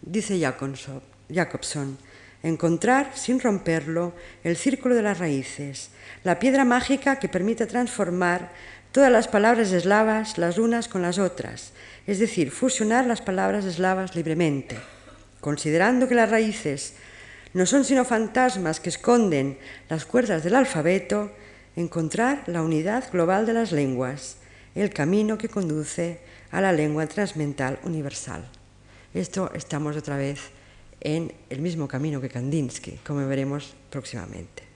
[0.00, 1.98] Dice Jacobson,
[2.42, 4.12] encontrar sin romperlo
[4.44, 5.90] el círculo de las raíces,
[6.22, 8.52] la piedra mágica que permite transformar
[8.92, 11.72] todas las palabras eslavas las unas con las otras,
[12.06, 14.78] es decir, fusionar las palabras eslavas libremente,
[15.40, 16.94] considerando que las raíces
[17.54, 21.32] no son sino fantasmas que esconden las cuerdas del alfabeto,
[21.76, 24.36] encontrar la unidad global de las lenguas,
[24.74, 26.20] el camino que conduce
[26.50, 28.44] a la lengua transmental universal.
[29.14, 30.40] Esto estamos otra vez
[31.00, 34.67] en el mismo camino que Kandinsky, como veremos próximamente.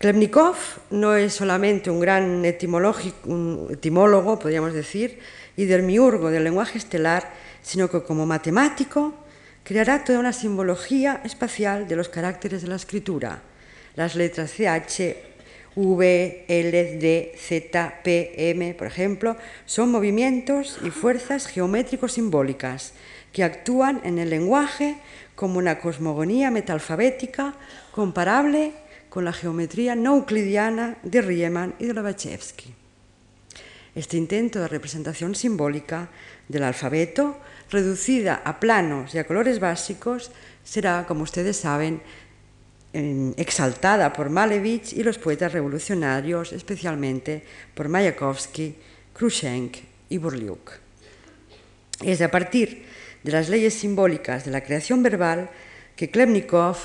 [0.00, 0.56] Klebnikov
[0.88, 5.18] no es solamente un gran etimólogo, podríamos decir,
[5.58, 9.12] y demiurgo del lenguaje estelar, sino que como matemático
[9.62, 13.42] creará toda una simbología espacial de los caracteres de la escritura.
[13.94, 15.16] Las letras CH,
[15.76, 19.36] V, L, D, Z, P, M, por ejemplo,
[19.66, 22.94] son movimientos y fuerzas geométricos simbólicas
[23.34, 24.96] que actúan en el lenguaje
[25.34, 27.52] como una cosmogonía metalfabética
[27.92, 28.72] comparable
[29.10, 32.72] con la geometría no euclidiana de Riemann y de Lobachevsky.
[33.94, 36.08] Este intento de representación simbólica
[36.48, 37.36] del alfabeto,
[37.70, 40.30] reducida a planos y a colores básicos,
[40.64, 42.00] será, como ustedes saben,
[42.92, 47.42] exaltada por Malevich y los poetas revolucionarios, especialmente
[47.74, 48.76] por Mayakovsky,
[49.12, 49.72] Khrushchev
[50.08, 50.70] y Burliuk.
[52.02, 52.86] Es a partir
[53.22, 55.50] de las leyes simbólicas de la creación verbal
[55.96, 56.76] que Klebnikov,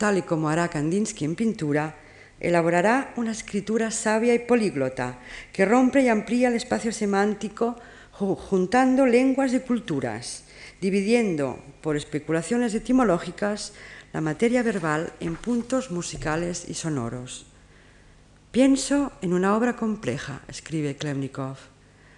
[0.00, 1.94] tal y como hará Kandinsky en pintura,
[2.40, 5.18] elaborará una escritura sabia y políglota
[5.52, 7.76] que rompe y amplía el espacio semántico
[8.10, 10.44] juntando lenguas y culturas,
[10.80, 13.74] dividiendo por especulaciones etimológicas
[14.14, 17.44] la materia verbal en puntos musicales y sonoros.
[18.52, 21.58] Pienso en una obra compleja, escribe Klebnikov,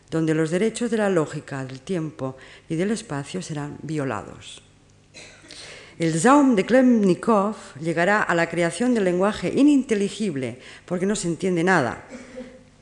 [0.09, 2.37] donde los derechos de la lógica, del tiempo
[2.69, 4.63] y del espacio serán violados.
[5.99, 11.63] El Zaum de Klemnikov llegará a la creación del lenguaje ininteligible, porque no se entiende
[11.63, 12.05] nada,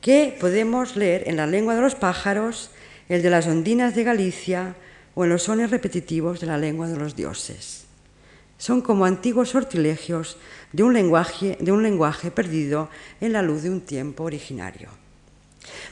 [0.00, 2.70] que podemos leer en la lengua de los pájaros,
[3.08, 4.76] el de las ondinas de Galicia
[5.14, 7.84] o en los sones repetitivos de la lengua de los dioses.
[8.58, 10.36] Son como antiguos sortilegios
[10.72, 12.90] de un lenguaje, de un lenguaje perdido
[13.20, 14.88] en la luz de un tiempo originario.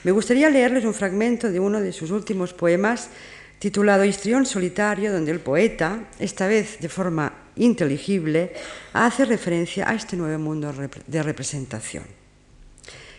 [0.04, 3.10] Me gustaría leerles un fragmento de uno de sus últimos poemas
[3.58, 8.52] titulado Histrión solitario, donde el poeta, esta vez de forma inteligible,
[8.92, 10.72] hace referencia a este nuevo mundo
[11.06, 12.04] de representación.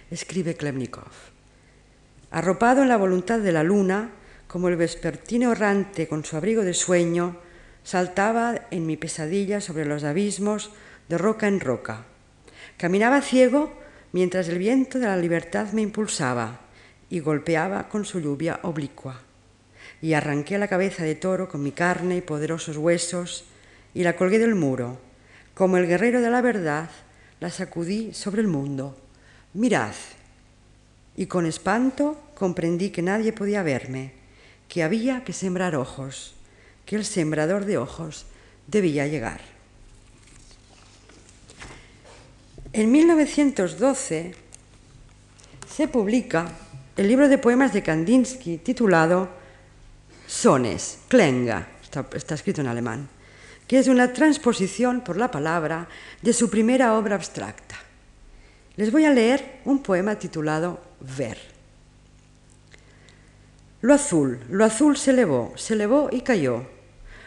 [0.10, 1.12] Escribe Klemnikov.
[2.32, 4.12] Arropado en la voluntad de la luna,
[4.48, 7.38] como el vespertino errante con su abrigo de sueño,
[7.84, 10.72] saltaba en mi pesadilla sobre los abismos
[11.10, 12.06] de roca en roca.
[12.78, 13.74] Caminaba ciego
[14.14, 16.62] mientras el viento de la libertad me impulsaba
[17.10, 19.29] y golpeaba con su lluvia oblicua
[20.02, 23.45] y arranqué la cabeza de toro con mi carne y poderosos huesos
[23.93, 24.97] y la colgué del muro.
[25.54, 26.89] Como el guerrero de la verdad,
[27.39, 28.97] la sacudí sobre el mundo.
[29.54, 29.93] Mirad.
[31.18, 34.14] Y con espanto comprendí que nadie podía verme,
[34.70, 36.36] que había que sembrar ojos,
[36.86, 38.26] que el sembrador de ojos
[38.68, 39.41] debía llegar.
[42.72, 44.36] En 1912
[45.68, 46.47] se publica
[46.95, 49.39] el libro de poemas de Kandinsky titulado
[50.30, 53.10] Sones, Klenga, está, escrito en alemán,
[53.68, 55.88] que es una transposición por la palabra
[56.22, 57.76] de su primera obra abstracta.
[58.76, 60.80] Les voy a leer un poema titulado
[61.18, 61.40] Ver.
[63.82, 66.64] Lo azul, lo azul se elevó, se elevó y cayó.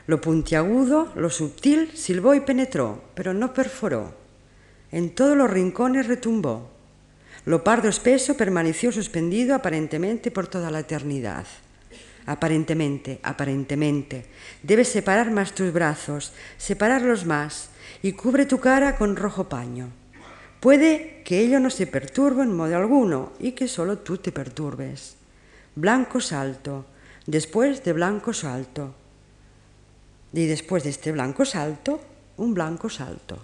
[0.07, 4.15] Lo puntiagudo, lo sutil, silbó y penetró, pero no perforó.
[4.93, 6.71] En todos los rincones retumbó.
[7.47, 11.47] Lo pardo espeso permaneció suspendido aparentemente por toda la eternidad
[12.27, 14.27] aparentemente, aparentemente.
[14.63, 17.71] Debes separar más tus brazos, separarlos más,
[18.03, 19.91] y cubre tu cara con rojo paño.
[20.61, 25.17] Puede que ello no se perturbe en modo alguno y que solo tú te perturbes.
[25.75, 26.87] Blanco salto,
[27.27, 28.95] después de blanco salto.
[30.33, 32.01] Y después de este blanco salto,
[32.37, 33.43] un blanco salto.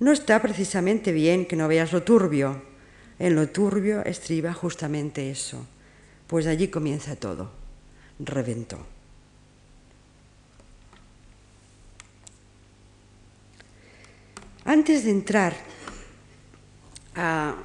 [0.00, 2.62] No está precisamente bien que no veas lo turbio.
[3.18, 5.66] En lo turbio estriba justamente eso,
[6.28, 7.57] pues allí comienza todo
[8.18, 8.78] reventó.
[14.64, 15.56] Antes de entrar
[17.16, 17.56] a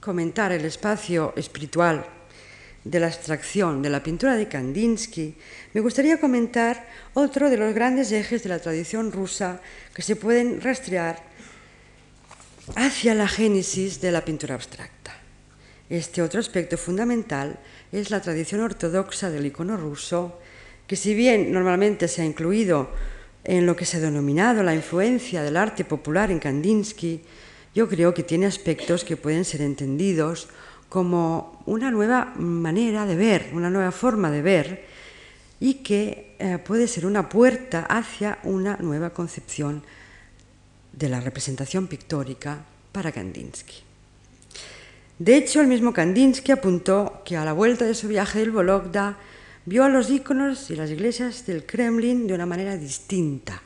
[0.00, 2.04] comentar el espacio espiritual
[2.84, 5.34] de la abstracción de la pintura de Kandinsky,
[5.72, 9.60] me gustaría comentar otro de los grandes ejes de la tradición rusa
[9.94, 11.24] que se pueden rastrear
[12.74, 15.16] hacia la génesis de la pintura abstracta.
[15.88, 17.58] Este otro aspecto fundamental
[17.92, 20.38] es la tradición ortodoxa del icono ruso,
[20.86, 22.90] que si bien normalmente se ha incluido
[23.44, 27.22] en lo que se ha denominado la influencia del arte popular en Kandinsky,
[27.74, 30.48] yo creo que tiene aspectos que pueden ser entendidos
[30.88, 34.84] como una nueva manera de ver, una nueva forma de ver,
[35.60, 39.82] y que eh, puede ser una puerta hacia una nueva concepción
[40.92, 43.85] de la representación pictórica para Kandinsky.
[45.18, 49.16] De hecho, el mismo Kandinsky apuntó que a la vuelta de su viaje del Vologda
[49.64, 53.62] vio a los íconos y las iglesias del Kremlin de una manera distinta.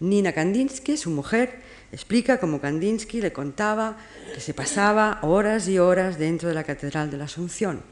[0.00, 1.60] Nina Kandinsky, su mujer,
[1.92, 3.98] explica cómo Kandinsky le contaba
[4.34, 7.82] que se pasaba horas y horas dentro de la Catedral de la Asunción.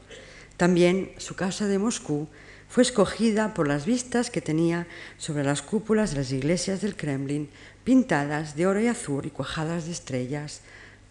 [0.57, 2.27] También su casa de Moscú
[2.69, 4.87] fue escogida por las vistas que tenía
[5.17, 7.49] sobre las cúpulas de las iglesias del Kremlin,
[7.83, 10.61] pintadas de oro y azul y cuajadas de estrellas,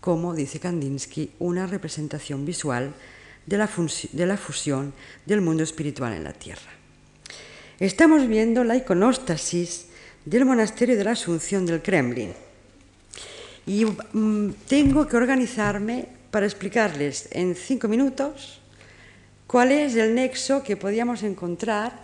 [0.07, 2.95] como, dice Kandinsky, una representación visual
[3.45, 3.67] de la,
[4.37, 4.93] fusión
[5.27, 6.71] del mundo espiritual en la Tierra.
[7.81, 9.87] Estamos viendo la iconóstasis
[10.25, 12.33] del monasterio de la Asunción del Kremlin.
[13.67, 18.61] Y mm, tengo que organizarme para explicarles en cinco minutos
[19.49, 21.99] cuál es el nexo que podíamos encontrar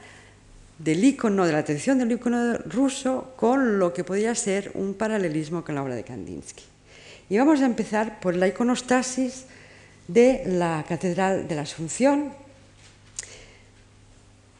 [0.76, 5.62] del icono, de la atención del icono ruso con lo que podía ser un paralelismo
[5.62, 6.71] con la obra de Kandinsky.
[7.32, 9.46] Y vamos a empezar por la iconostasis
[10.06, 12.30] de la Catedral de la Asunción.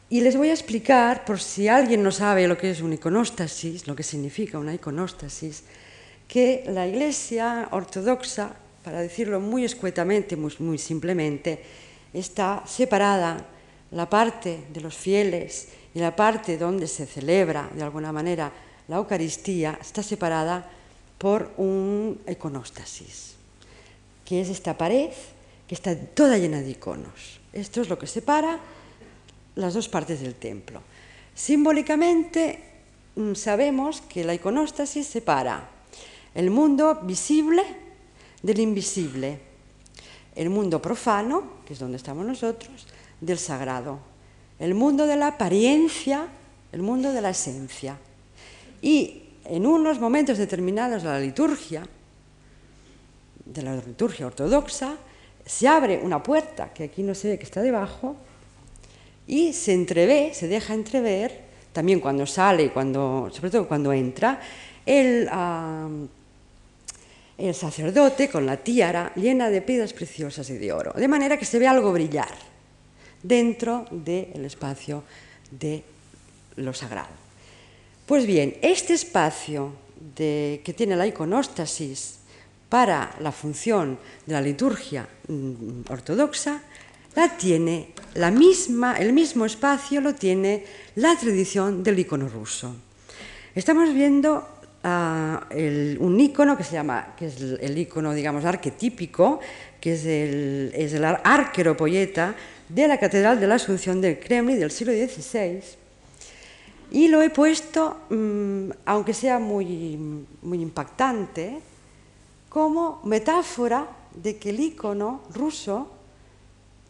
[0.09, 3.85] Y les voy a explicar, por si alguien no sabe lo que es una iconostasis,
[3.85, 5.65] lo que significa una iconostasis,
[6.27, 11.61] que la Iglesia ortodoxa, para decirlo muy escuetamente, muy, muy simplemente,
[12.11, 13.45] está separada
[13.91, 18.51] la parte de los fieles y la parte donde se celebra de alguna manera
[18.87, 20.67] la Eucaristía, está separada
[21.23, 23.35] por un iconostasis,
[24.25, 25.07] que es esta pared
[25.65, 27.39] que está toda llena de iconos.
[27.53, 28.59] Esto es lo que separa
[29.55, 30.81] las dos partes del templo.
[31.33, 32.59] Simbólicamente
[33.15, 35.69] mm, sabemos que la iconostasis separa
[36.35, 37.63] el mundo visible
[38.41, 39.39] del invisible,
[40.35, 42.85] el mundo profano, que es donde estamos nosotros,
[43.21, 43.99] del sagrado,
[44.59, 46.27] el mundo de la apariencia,
[46.73, 47.95] el mundo de la esencia.
[48.81, 51.83] Y en unos momentos determinados de la liturgia,
[53.45, 54.95] de la liturgia ortodoxa,
[55.45, 58.15] se abre una puerta, que aquí no se ve que está debajo,
[59.27, 61.41] y se entrevé, se deja entrever,
[61.73, 64.39] también cuando sale, cuando, sobre todo cuando entra,
[64.85, 65.29] el,
[67.37, 71.45] el sacerdote con la tiara llena de piedras preciosas y de oro, de manera que
[71.45, 72.33] se ve algo brillar
[73.21, 75.03] dentro del espacio
[75.51, 75.83] de
[76.57, 77.22] lo sagrado.
[78.05, 79.71] Pues bien, este espacio
[80.15, 82.19] que tiene la iconostasis
[82.67, 86.61] para la función de la liturgia mm, ortodoxa,
[87.15, 92.75] la tiene la misma, el mismo espacio lo tiene la tradición del icono ruso.
[93.55, 94.49] Estamos viendo
[94.83, 99.39] uh, un icono que se llama, que es el, icono, digamos, arquetípico,
[99.79, 102.35] que es el, es el arquero poeta
[102.67, 105.82] de la Catedral de la Asunción del Kremlin del siglo XVI.
[106.93, 109.97] Y lo he puesto, mmm, aunque sea muy,
[110.43, 111.59] muy impactante,
[112.49, 115.89] como metáfora de que el icono ruso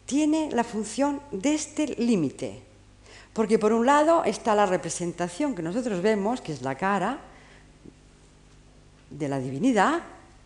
[0.04, 2.62] tiene la función de este límite.
[3.32, 7.20] Porque por un lado está la representación que nosotros vemos, que es la cara
[9.08, 10.02] de la divinidad,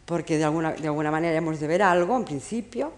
[0.06, 2.92] porque de alguna, de alguna manera hemos de ver algo en principio,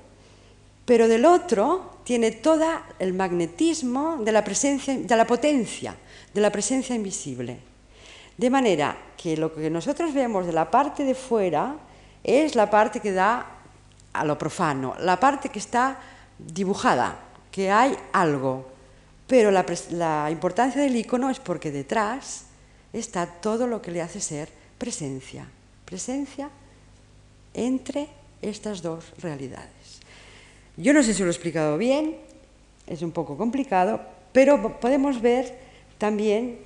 [0.85, 2.67] pero del otro tiene todo
[2.99, 5.95] el magnetismo de la presencia, de la potencia,
[6.33, 7.59] de la presencia invisible.
[8.37, 11.77] De manera que lo que nosotros vemos de la parte de fuera
[12.25, 13.47] es la parte que da
[14.13, 16.01] a lo profano, la parte que está
[16.39, 17.21] dibujada,
[17.51, 18.67] que hay algo,
[19.27, 22.47] pero la, la, importancia del icono es porque detrás
[22.93, 25.47] está todo lo que le hace ser presencia,
[25.85, 26.51] presencia
[27.55, 28.09] entre
[28.43, 29.80] estas dos realidades.
[30.81, 32.17] Yo no sé si lo he explicado bien,
[32.87, 34.01] es un poco complicado,
[34.33, 35.55] pero podemos ver
[35.99, 36.57] también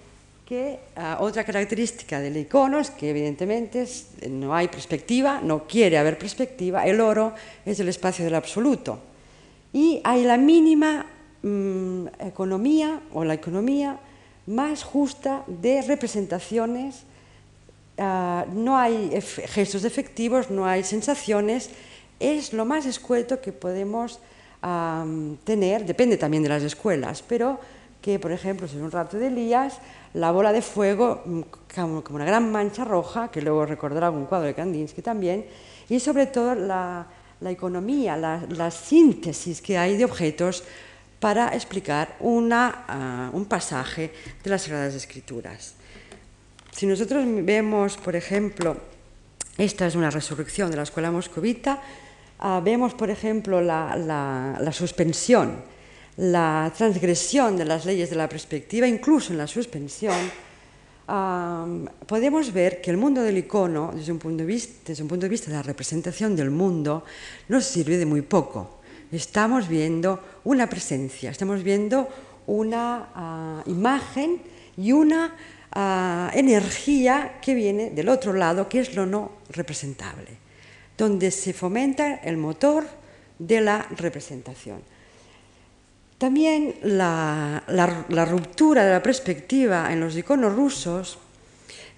[0.46, 3.84] que uh, otra característica del icono es que evidentemente
[4.30, 7.32] no hay perspectiva, no quiere haber perspectiva, el oro
[7.66, 9.00] es el espacio del absoluto
[9.72, 11.06] y hay la mínima
[11.42, 13.98] mmm, economía o la economía
[14.46, 17.02] más justa de representaciones.
[17.96, 19.10] Uh, no hay
[19.46, 21.70] gestos efectivos, no hay sensaciones,
[22.24, 24.20] es lo más escueto que podemos
[25.44, 27.60] tener, depende también de las escuelas, pero
[28.00, 29.78] que, por ejemplo, en un rato de Elías,
[30.14, 31.40] la bola de fuego mm,
[31.74, 35.46] como, una gran mancha roja, que luego recordará algún cuadro de Kandinsky también,
[35.88, 37.06] y sobre todo la,
[37.40, 40.64] la economía, la, síntesis que hay de objetos
[41.20, 44.12] para explicar una, uh, un pasaje
[44.42, 45.74] de las Sagradas Escrituras.
[46.72, 48.76] Si nosotros vemos, por ejemplo,
[49.56, 51.80] esta es una resurrección de la escuela moscovita,
[52.40, 55.56] uh, vemos, por ejemplo, la, suspensión,
[56.16, 60.16] la transgresión de las leyes de la perspectiva, incluso en la suspensión,
[61.08, 65.08] um, podemos ver que el mundo del icono, desde un, punto de vista, desde un
[65.08, 67.04] punto de vista de la representación del mundo,
[67.48, 68.80] nos sirve de muy poco.
[69.12, 72.08] Estamos viendo una presencia, estamos viendo
[72.46, 74.42] una uh, imagen
[74.76, 75.34] y una
[76.34, 80.43] energía que viene del otro lado, que es lo no representable,
[80.96, 82.84] donde se fomenta el motor
[83.38, 84.82] de la representación.
[86.18, 91.18] También la, la, ruptura de la perspectiva en los iconos rusos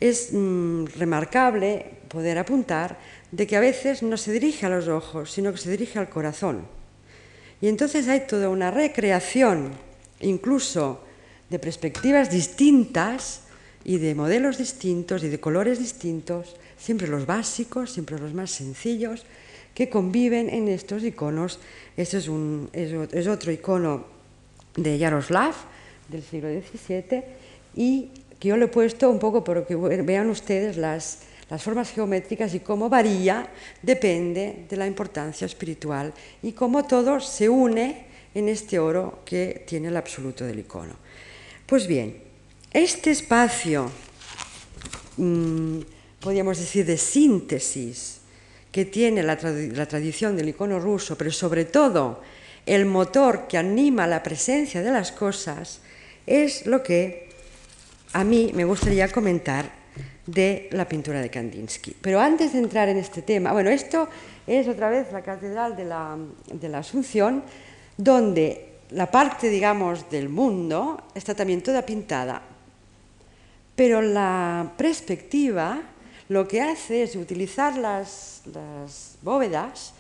[0.00, 2.98] es mmm, remarcable poder apuntar
[3.30, 6.08] de que a veces no se dirige a los ojos, sino que se dirige al
[6.08, 6.66] corazón.
[7.60, 9.72] Y entonces hay toda una recreación,
[10.20, 11.00] incluso
[11.50, 13.42] de perspectivas distintas
[13.84, 16.56] y de modelos distintos y de colores distintos,
[16.86, 19.26] siempre los básicos, siempre los más sencillos,
[19.74, 21.58] que conviven en estos iconos.
[21.96, 24.04] Este es, un, es, otro icono
[24.76, 25.52] de Yaroslav
[26.08, 27.24] del siglo XVII
[27.74, 31.90] y que yo le he puesto un poco para que vean ustedes las, las formas
[31.90, 33.50] geométricas y cómo varía,
[33.82, 39.88] depende de la importancia espiritual y cómo todo se une en este oro que tiene
[39.88, 40.94] el absoluto del icono.
[41.66, 42.22] Pues bien,
[42.70, 43.90] este espacio,
[45.16, 45.95] mmm,
[46.26, 48.18] podríamos decir, de síntesis
[48.72, 52.18] que tiene la, trad la, tradición del icono ruso, pero sobre todo
[52.66, 55.78] el motor que anima la presencia de las cosas,
[56.26, 57.30] es lo que
[58.12, 59.70] a mí me gustaría comentar
[60.26, 61.94] de la pintura de Kandinsky.
[62.02, 64.08] Pero antes de entrar en este tema, bueno, esto
[64.48, 66.18] es otra vez la Catedral de la,
[66.52, 67.44] de la Asunción,
[67.96, 72.42] donde la parte, digamos, del mundo está también toda pintada,
[73.76, 75.94] pero la perspectiva
[76.28, 78.42] lo que hace es utilizar las,
[79.22, 79.92] bóvedas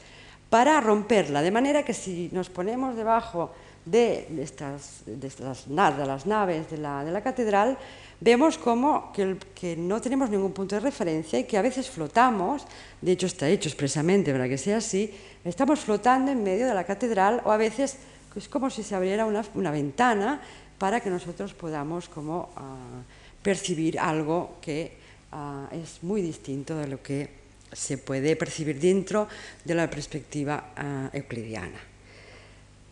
[0.50, 3.50] para romperla, de manera que si nos ponemos debajo
[3.84, 7.76] de, estas, de, las, naves de la, catedral,
[8.20, 12.66] vemos como que, no tenemos ningún punto de referencia y que a veces flotamos,
[13.00, 15.12] de hecho está hecho expresamente para que sea así,
[15.44, 17.98] estamos flotando en medio de la catedral o a veces
[18.34, 20.40] es como si se abriera una, ventana
[20.78, 27.02] para que nosotros podamos como uh, percibir algo que uh, es muy distinto de lo
[27.02, 27.28] que
[27.72, 29.28] se puede percibir dentro
[29.64, 31.80] de la perspectiva uh, euclidiana.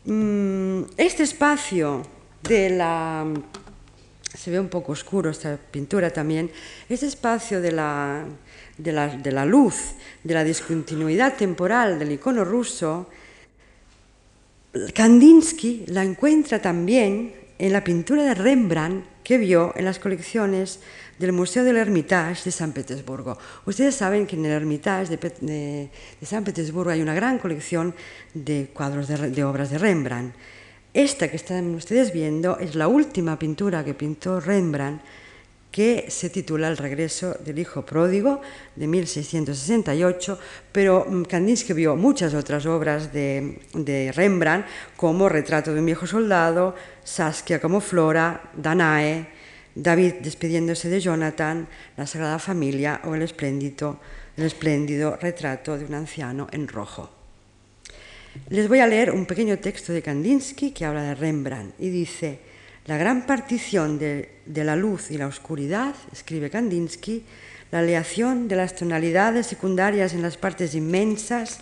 [0.05, 2.03] Mm, este espacio
[2.43, 3.27] de la
[4.35, 6.51] se ve un poco oscuro esta pintura también,
[6.89, 8.25] este espacio de la,
[8.77, 13.09] de la, de la luz, de la discontinuidad temporal del icono ruso,
[14.93, 20.81] Kandinsky la encuentra también en la pintura de Rembrandt que vio en las colecciones
[21.19, 23.39] del Museo del Hermitage de San Petersburgo.
[23.67, 25.91] Ustedes saben que en el Hermitage de,
[26.23, 27.95] San Petersburgo hay una gran colección
[28.33, 30.35] de cuadros de, de obras de Rembrandt.
[30.93, 35.03] Esta que están ustedes viendo es la última pintura que pintó Rembrandt
[35.75, 38.41] que se titula El regreso del hijo pródigo
[38.77, 40.39] de 1668,
[40.71, 46.07] pero mm, Kandinsky vio muchas otras obras de, de, Rembrandt, como Retrato de un viejo
[46.07, 49.27] soldado, Saskia como Flora, Danae,
[49.75, 51.67] David despidiéndose de Jonathan,
[51.97, 53.99] La Sagrada Familia o el espléndido,
[55.21, 57.11] retrato de un anciano en rojo.
[58.51, 62.39] Les voy a leer un pequeño texto de Kandinsky que habla de Rembrandt y dice,
[62.87, 67.25] la gran partición de, de, la luz y la oscuridad, escribe Kandinsky,
[67.71, 71.61] la aleación de las tonalidades secundarias en las partes inmensas,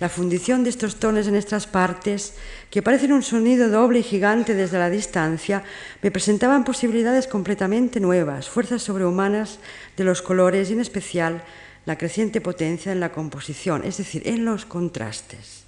[0.00, 2.34] la fundición de estos tonos en estas partes,
[2.74, 5.62] que parecen un sonido doble y gigante desde la distancia,
[6.02, 9.60] me presentaban posibilidades completamente nuevas, fuerzas sobrehumanas
[9.96, 11.44] de los colores y en especial
[11.86, 15.62] la creciente potencia en la composición, es decir, en los contrastes.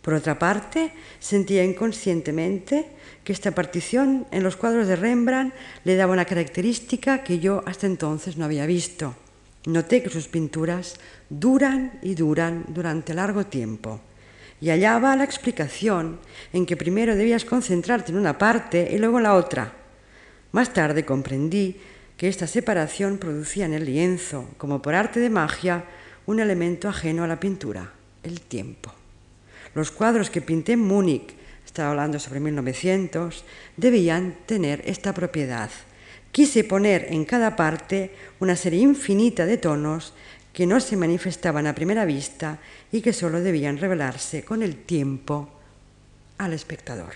[0.00, 2.86] Por otra parte, sentía inconscientemente
[3.22, 5.52] que esta partición en los cuadros de Rembrandt
[5.84, 9.14] le daba una característica que yo hasta entonces no había visto.
[9.66, 10.94] Noté que sus pinturas
[11.28, 14.00] duran y duran durante largo tiempo.
[14.60, 16.18] Y allá va la explicación
[16.52, 19.72] en que primero debías concentrarte en una parte y luego en la otra.
[20.52, 21.76] Más tarde comprendí
[22.16, 25.84] que esta separación producía en el lienzo, como por arte de magia,
[26.26, 27.92] un elemento ajeno a la pintura,
[28.22, 28.92] el tiempo.
[29.74, 31.34] Los cuadros que pinté en Múnich
[31.66, 33.44] estaba hablando sobre 1900,
[33.76, 35.70] debían tener esta propiedad.
[36.30, 40.14] Quise poner en cada parte una serie infinita de tonos
[40.52, 42.58] que no se manifestaban a primera vista
[42.94, 45.48] y que solo debían revelarse con el tiempo
[46.38, 47.10] al espectador.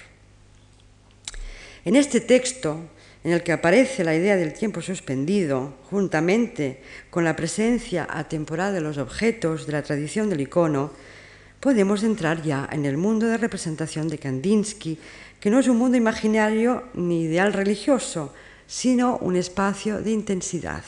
[1.85, 2.81] En este texto,
[3.23, 8.81] en el que aparece la idea del tiempo suspendido, juntamente con la presencia atemporal de
[8.81, 10.91] los objetos de la tradición del icono,
[11.61, 14.99] podemos entrar ya en el mundo de representación de Kandinsky,
[15.39, 18.35] que no es un mundo imaginario ni ideal religioso,
[18.67, 20.83] sino un espacio de intensidad.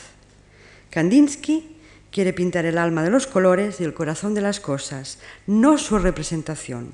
[0.89, 1.77] Kandinsky
[2.11, 5.97] quiere pintar el alma de los colores y el corazón de las cosas, no su
[5.97, 6.91] representación.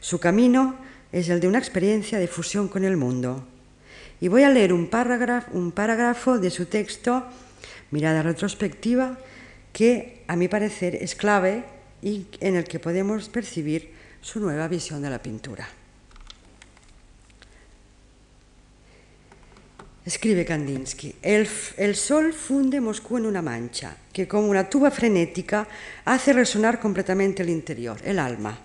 [0.00, 0.76] Su camino
[1.10, 3.44] es el de una experiencia de fusión con el mundo.
[4.20, 7.24] Y voy a leer un parágrafo de su texto,
[7.90, 9.18] Mirada retrospectiva,
[9.72, 11.64] que a mi parecer es clave
[12.00, 13.92] y en el que podemos percibir
[14.22, 15.68] su nueva visión de la pintura.
[20.04, 25.68] Escribe Kandinsky, el, el, sol funde Moscú en una mancha que como una tuba frenética
[26.04, 28.58] hace resonar completamente el interior, el alma.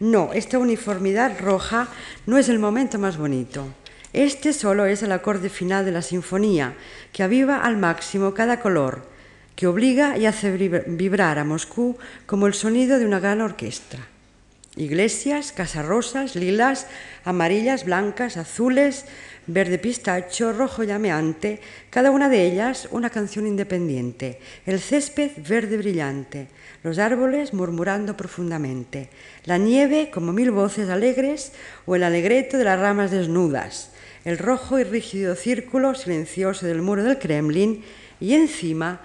[0.00, 1.88] No, esta uniformidad roja
[2.26, 3.68] no es el momento más bonito.
[4.12, 6.74] Este solo es el acorde final de la sinfonía
[7.10, 9.08] que aviva al máximo cada color,
[9.56, 10.52] que obliga y hace
[10.88, 11.96] vibrar a Moscú
[12.26, 13.98] como el sonido de una gran orquesta.
[14.80, 16.86] Iglesias, casas rosas, lilas,
[17.24, 19.04] amarillas, blancas, azules,
[19.46, 21.60] verde pistacho, rojo llameante,
[21.90, 26.48] cada una de ellas una canción independiente, el césped verde brillante,
[26.82, 29.10] los árboles murmurando profundamente,
[29.44, 31.52] la nieve como mil voces alegres
[31.84, 33.90] o el alegreto de las ramas desnudas,
[34.24, 37.84] el rojo y rígido círculo silencioso del muro del Kremlin
[38.18, 39.00] y encima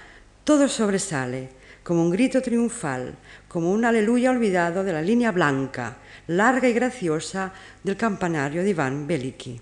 [0.46, 1.50] todo sobresale,
[1.84, 3.16] como un grito triunfal,
[3.56, 5.96] como un aleluya olvidado de la línea blanca,
[6.28, 7.54] larga y graciosa
[7.86, 9.62] del campanario de Iván Beliki.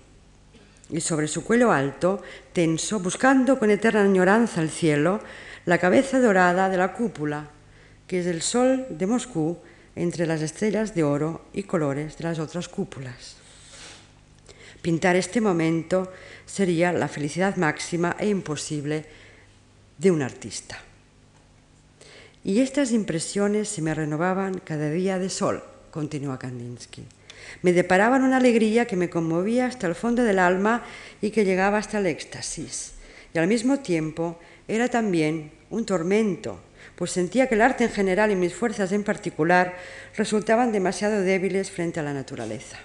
[0.90, 2.20] Y sobre su cuello alto,
[2.52, 5.20] tenso, buscando con eterna añoranza el cielo,
[5.64, 7.46] la cabeza dorada de la cúpula,
[8.08, 9.58] que es el sol de Moscú
[9.94, 13.36] entre las estrellas de oro y colores de las otras cúpulas.
[14.82, 16.10] Pintar este momento
[16.46, 19.06] sería la felicidad máxima e imposible
[19.98, 20.83] de un artista.
[22.44, 27.02] Y estas impresiones se me renovaban cada día de sol, continúa Kandinsky.
[27.62, 30.84] Me deparaban una alegría que me conmovía hasta el fondo del alma
[31.22, 32.92] y que llegaba hasta el éxtasis.
[33.32, 34.38] Y al mismo tiempo
[34.68, 36.60] era también un tormento,
[36.96, 39.76] pues sentía que el arte en general y mis fuerzas en particular
[40.14, 42.76] resultaban demasiado débiles frente a la naturaleza.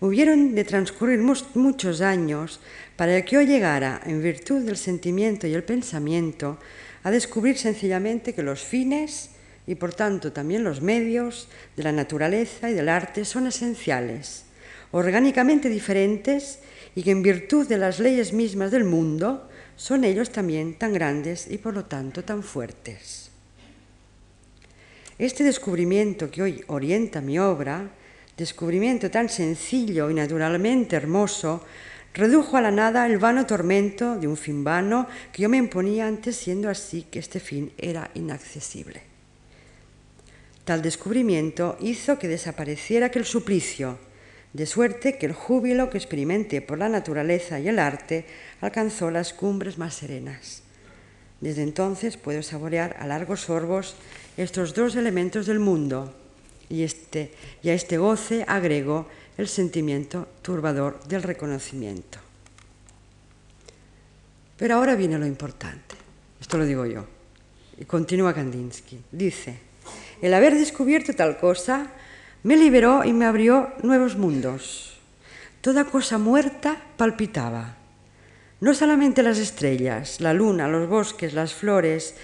[0.00, 2.58] Hubieron de transcurrir muchos años
[2.96, 6.58] para que yo llegara, en virtud del sentimiento y el pensamiento,
[7.02, 9.30] a descubrir sencillamente que los fines
[9.66, 14.44] y por tanto también los medios de la naturaleza y del arte son esenciales,
[14.90, 16.60] orgánicamente diferentes
[16.94, 21.46] y que en virtud de las leyes mismas del mundo son ellos también tan grandes
[21.50, 23.30] y por lo tanto tan fuertes.
[25.18, 27.90] Este descubrimiento que hoy orienta mi obra,
[28.36, 31.62] descubrimiento tan sencillo y naturalmente hermoso,
[32.14, 36.06] redujo a la nada el vano tormento de un fin vano que yo me imponía
[36.06, 39.02] antes, siendo así que este fin era inaccesible.
[40.64, 43.98] Tal descubrimiento hizo que desapareciera aquel suplicio,
[44.52, 48.26] de suerte que el júbilo que experimenté por la naturaleza y el arte
[48.60, 50.62] alcanzó las cumbres más serenas.
[51.40, 53.96] Desde entonces puedo saborear a largos sorbos
[54.36, 56.14] estos dos elementos del mundo
[56.68, 57.32] y, este,
[57.62, 59.06] y a este goce agrego
[59.36, 62.18] el sentimiento turbador del reconocimiento.
[64.56, 65.96] Pero ahora viene lo importante,
[66.40, 67.06] esto lo digo yo,
[67.78, 69.00] y continúa Kandinsky.
[69.10, 69.58] Dice,
[70.20, 71.90] el haber descubierto tal cosa
[72.42, 74.98] me liberó y me abrió nuevos mundos.
[75.60, 77.76] Toda cosa muerta palpitaba.
[78.60, 82.14] No solamente las estrellas, la luna, los bosques, las flores,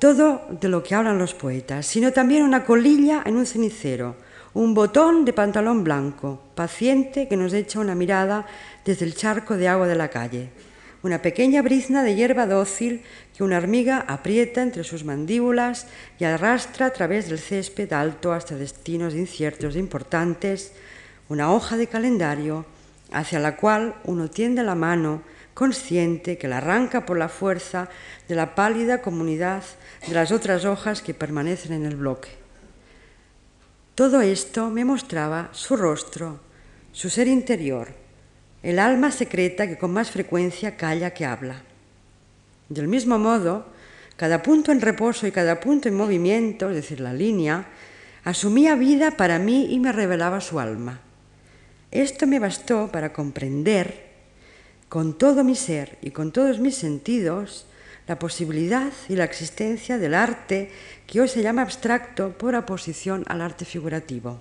[0.00, 4.16] todo de lo que hablan los poetas, sino también una colilla en un cenicero,
[4.54, 8.46] un botón de pantalón blanco, paciente que nos echa una mirada
[8.84, 10.50] desde el charco de agua de la calle,
[11.02, 13.02] una pequeña brizna de hierba dócil
[13.36, 15.88] que una hormiga aprieta entre sus mandíbulas
[16.20, 20.72] y arrastra a través del césped alto hasta destinos inciertos e importantes,
[21.28, 22.64] una hoja de calendario
[23.10, 27.88] hacia la cual uno tiende la mano consciente que la arranca por la fuerza
[28.28, 29.64] de la pálida comunidad
[30.06, 32.43] de las otras hojas que permanecen en el bloque.
[33.94, 36.40] Todo esto me mostraba su rostro,
[36.90, 37.94] su ser interior,
[38.64, 41.62] el alma secreta que con más frecuencia calla que habla.
[42.68, 43.66] Del mismo modo,
[44.16, 47.66] cada punto en reposo y cada punto en movimiento, es decir, la línea,
[48.24, 51.00] asumía vida para mí y me revelaba su alma.
[51.92, 54.10] Esto me bastó para comprender
[54.88, 57.66] con todo mi ser y con todos mis sentidos
[58.06, 60.70] la posibilidad y la existencia del arte
[61.06, 64.40] que hoy se llama abstracto por oposición al arte figurativo.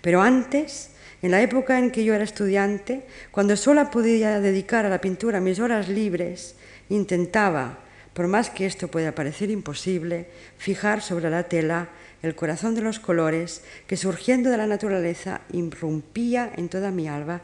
[0.00, 0.90] Pero antes,
[1.22, 5.40] en la época en que yo era estudiante, cuando solo podía dedicar a la pintura
[5.40, 6.56] mis horas libres,
[6.88, 7.78] intentaba,
[8.14, 11.88] por más que esto pueda parecer imposible, fijar sobre la tela
[12.22, 17.40] el corazón de los colores que surgiendo de la naturaleza irrumpía en toda mi alma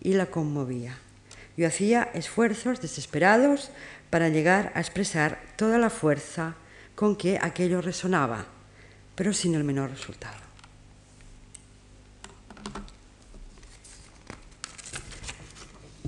[0.00, 0.98] y la conmovía.
[1.56, 3.70] Yo hacía esfuerzos desesperados
[4.14, 6.54] para llegar a expresar toda la fuerza
[6.94, 8.46] con que aquello resonaba,
[9.16, 10.38] pero sin el menor resultado.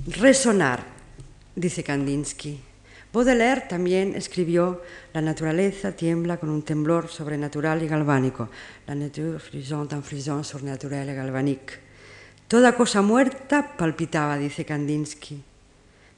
[0.07, 0.85] Resonar,
[1.53, 2.61] dice Kandinsky.
[3.11, 4.81] Baudelaire también escribió
[5.11, 8.47] La naturaleza tiembla con un temblor sobrenatural y galvánico.
[8.87, 11.73] La nature frisante en frisant surnaturel et galvanique.
[12.47, 15.56] Toda cosa muerta palpitaba, dice Kandinsky.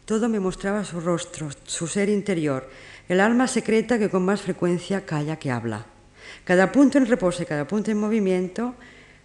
[0.09, 2.67] Todo me mostraba su rostro, su ser interior,
[3.07, 5.85] el alma secreta que con más frecuencia calla que habla.
[6.43, 8.73] Cada punto en reposo y cada punto en movimiento,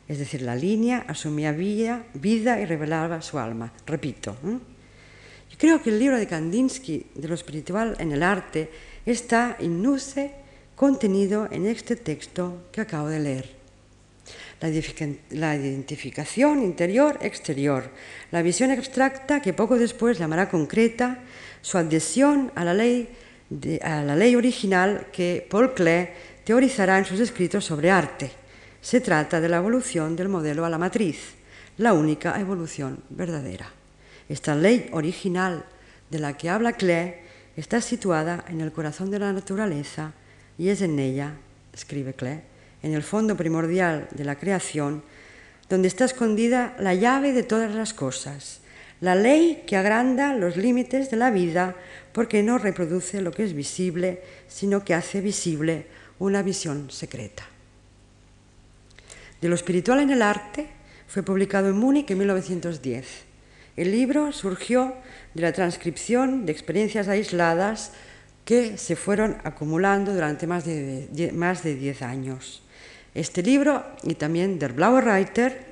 [0.06, 2.04] es decir, la línea, asumía vida,
[2.60, 3.72] y revelaba su alma.
[3.86, 4.58] Repito, ¿eh?
[5.52, 8.70] yo creo que el libro de Kandinsky, de lo espiritual en el arte,
[9.06, 10.34] está innuce
[10.76, 13.63] contenido en este texto que acabo de leer
[14.60, 17.90] la identificación interior-exterior,
[18.30, 21.18] la visión abstracta que poco después llamará concreta,
[21.60, 23.08] su adhesión a la ley,
[23.82, 26.08] a la ley original que Paul Klee
[26.44, 28.30] teorizará en sus escritos sobre arte.
[28.80, 31.34] Se trata de la evolución del modelo a la matriz,
[31.78, 33.70] la única evolución verdadera.
[34.28, 35.64] Esta ley original
[36.10, 37.14] de la que habla Klee
[37.56, 40.12] está situada en el corazón de la naturaleza
[40.58, 41.34] y es en ella,
[41.72, 42.40] escribe Klee,
[42.84, 45.02] en el fondo primordial de la creación,
[45.70, 48.60] donde está escondida la llave de todas las cosas,
[49.00, 51.74] la ley que agranda los límites de la vida
[52.12, 55.86] porque no reproduce lo que es visible, sino que hace visible
[56.18, 57.44] una visión secreta.
[59.40, 60.68] De lo espiritual en el arte
[61.08, 63.06] fue publicado en Múnich en 1910.
[63.78, 64.94] El libro surgió
[65.32, 67.92] de la transcripción de experiencias aisladas
[68.44, 72.63] que se fueron acumulando durante más de, más de 10 años.
[73.14, 75.64] Este libro y también Der Blaue Reiter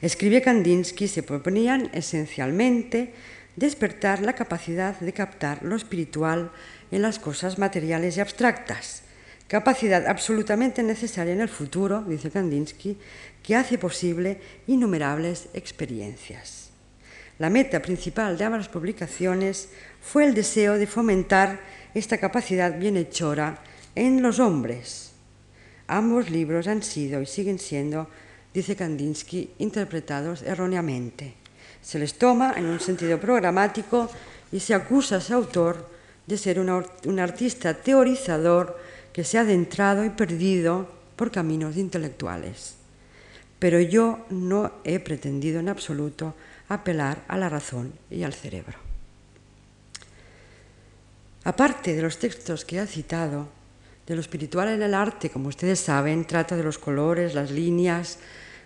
[0.00, 3.12] escribe Kandinsky se proponían esencialmente
[3.56, 6.50] despertar la capacidad de captar lo espiritual
[6.90, 9.02] en las cosas materiales y abstractas,
[9.46, 12.96] capacidad absolutamente necesaria en el futuro, dice Kandinsky,
[13.42, 16.70] que hace posible innumerables experiencias.
[17.38, 19.68] La meta principal de ambas publicaciones
[20.00, 21.60] fue el deseo de fomentar
[21.92, 23.58] esta capacidad bienhechora
[23.94, 25.01] en los hombres.
[25.86, 28.08] Ambos libros han sido y siguen siendo,
[28.54, 31.34] dice Kandinsky, interpretados erróneamente.
[31.82, 34.08] Se les toma en un sentido programático
[34.52, 35.88] y se acusa a su autor
[36.26, 38.78] de ser un artista teorizador
[39.12, 42.76] que se ha adentrado y perdido por caminos intelectuales.
[43.58, 46.34] Pero yo no he pretendido en absoluto
[46.68, 48.78] apelar a la razón y al cerebro.
[51.44, 53.48] Aparte de los textos que he citado,
[54.06, 58.18] de lo espiritual en el arte, como ustedes saben, trata de los colores, las líneas,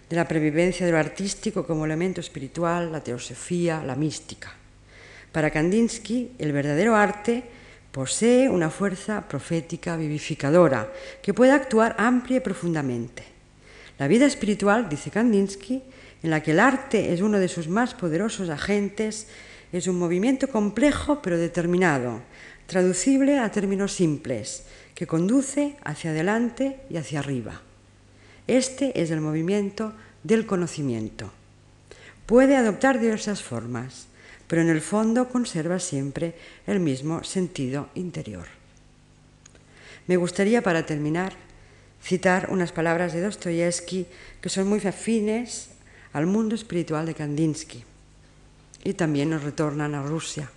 [0.09, 4.55] de la previvencia de lo artístico como elemento espiritual, la teosofía, la mística.
[5.33, 7.45] Para Kandinsky, el verdadero arte
[7.93, 13.25] posee una fuerza profética vivificadora que puede actuar amplia y profundamente.
[13.99, 15.83] La vida espiritual, dice Kandinsky,
[16.23, 19.29] en la que el arte es uno de sus más poderosos agentes,
[19.73, 22.23] es un movimiento complejo pero determinado,
[22.67, 24.65] traducible a términos simples,
[24.97, 27.61] que conduce hacia adelante y hacia arriba.
[28.49, 29.93] Este es el movimiento
[30.25, 31.31] del conocimiento.
[32.25, 34.07] Puede adoptar diversas formas,
[34.49, 36.35] pero en el fondo conserva siempre
[36.67, 38.47] el mismo sentido interior.
[40.07, 41.35] Me gustaría, para terminar,
[42.03, 44.07] citar unas palabras de Dostoyevsky
[44.41, 45.69] que son muy afines
[46.13, 47.85] al mundo espiritual de Kandinsky
[48.83, 50.51] y también nos retornan a Rusia.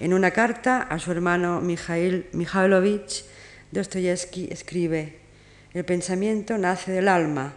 [0.00, 3.22] En una carta a su hermano Mikhail Mikhailovich,
[3.70, 5.18] Dostoyevsky escribe,
[5.74, 7.52] el pensamiento nace del alma,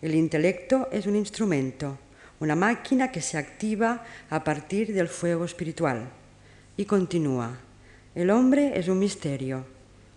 [0.00, 1.98] el intelecto es un instrumento,
[2.40, 6.08] una máquina que se activa a partir del fuego espiritual.
[6.78, 7.60] Y continúa,
[8.14, 9.66] el hombre es un misterio,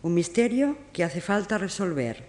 [0.01, 2.23] un misterio que hace falta resolver.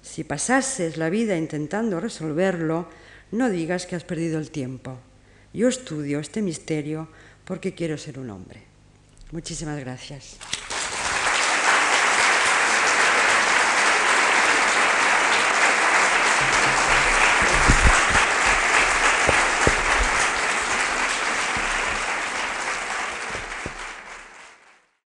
[0.00, 2.86] Si pasases la vida intentando resolverlo,
[3.32, 4.96] no digas que has perdido el tiempo.
[5.52, 7.08] Yo estudio este misterio
[7.44, 8.65] porque quiero ser un hombre.
[9.32, 10.38] Muchísimas gracias.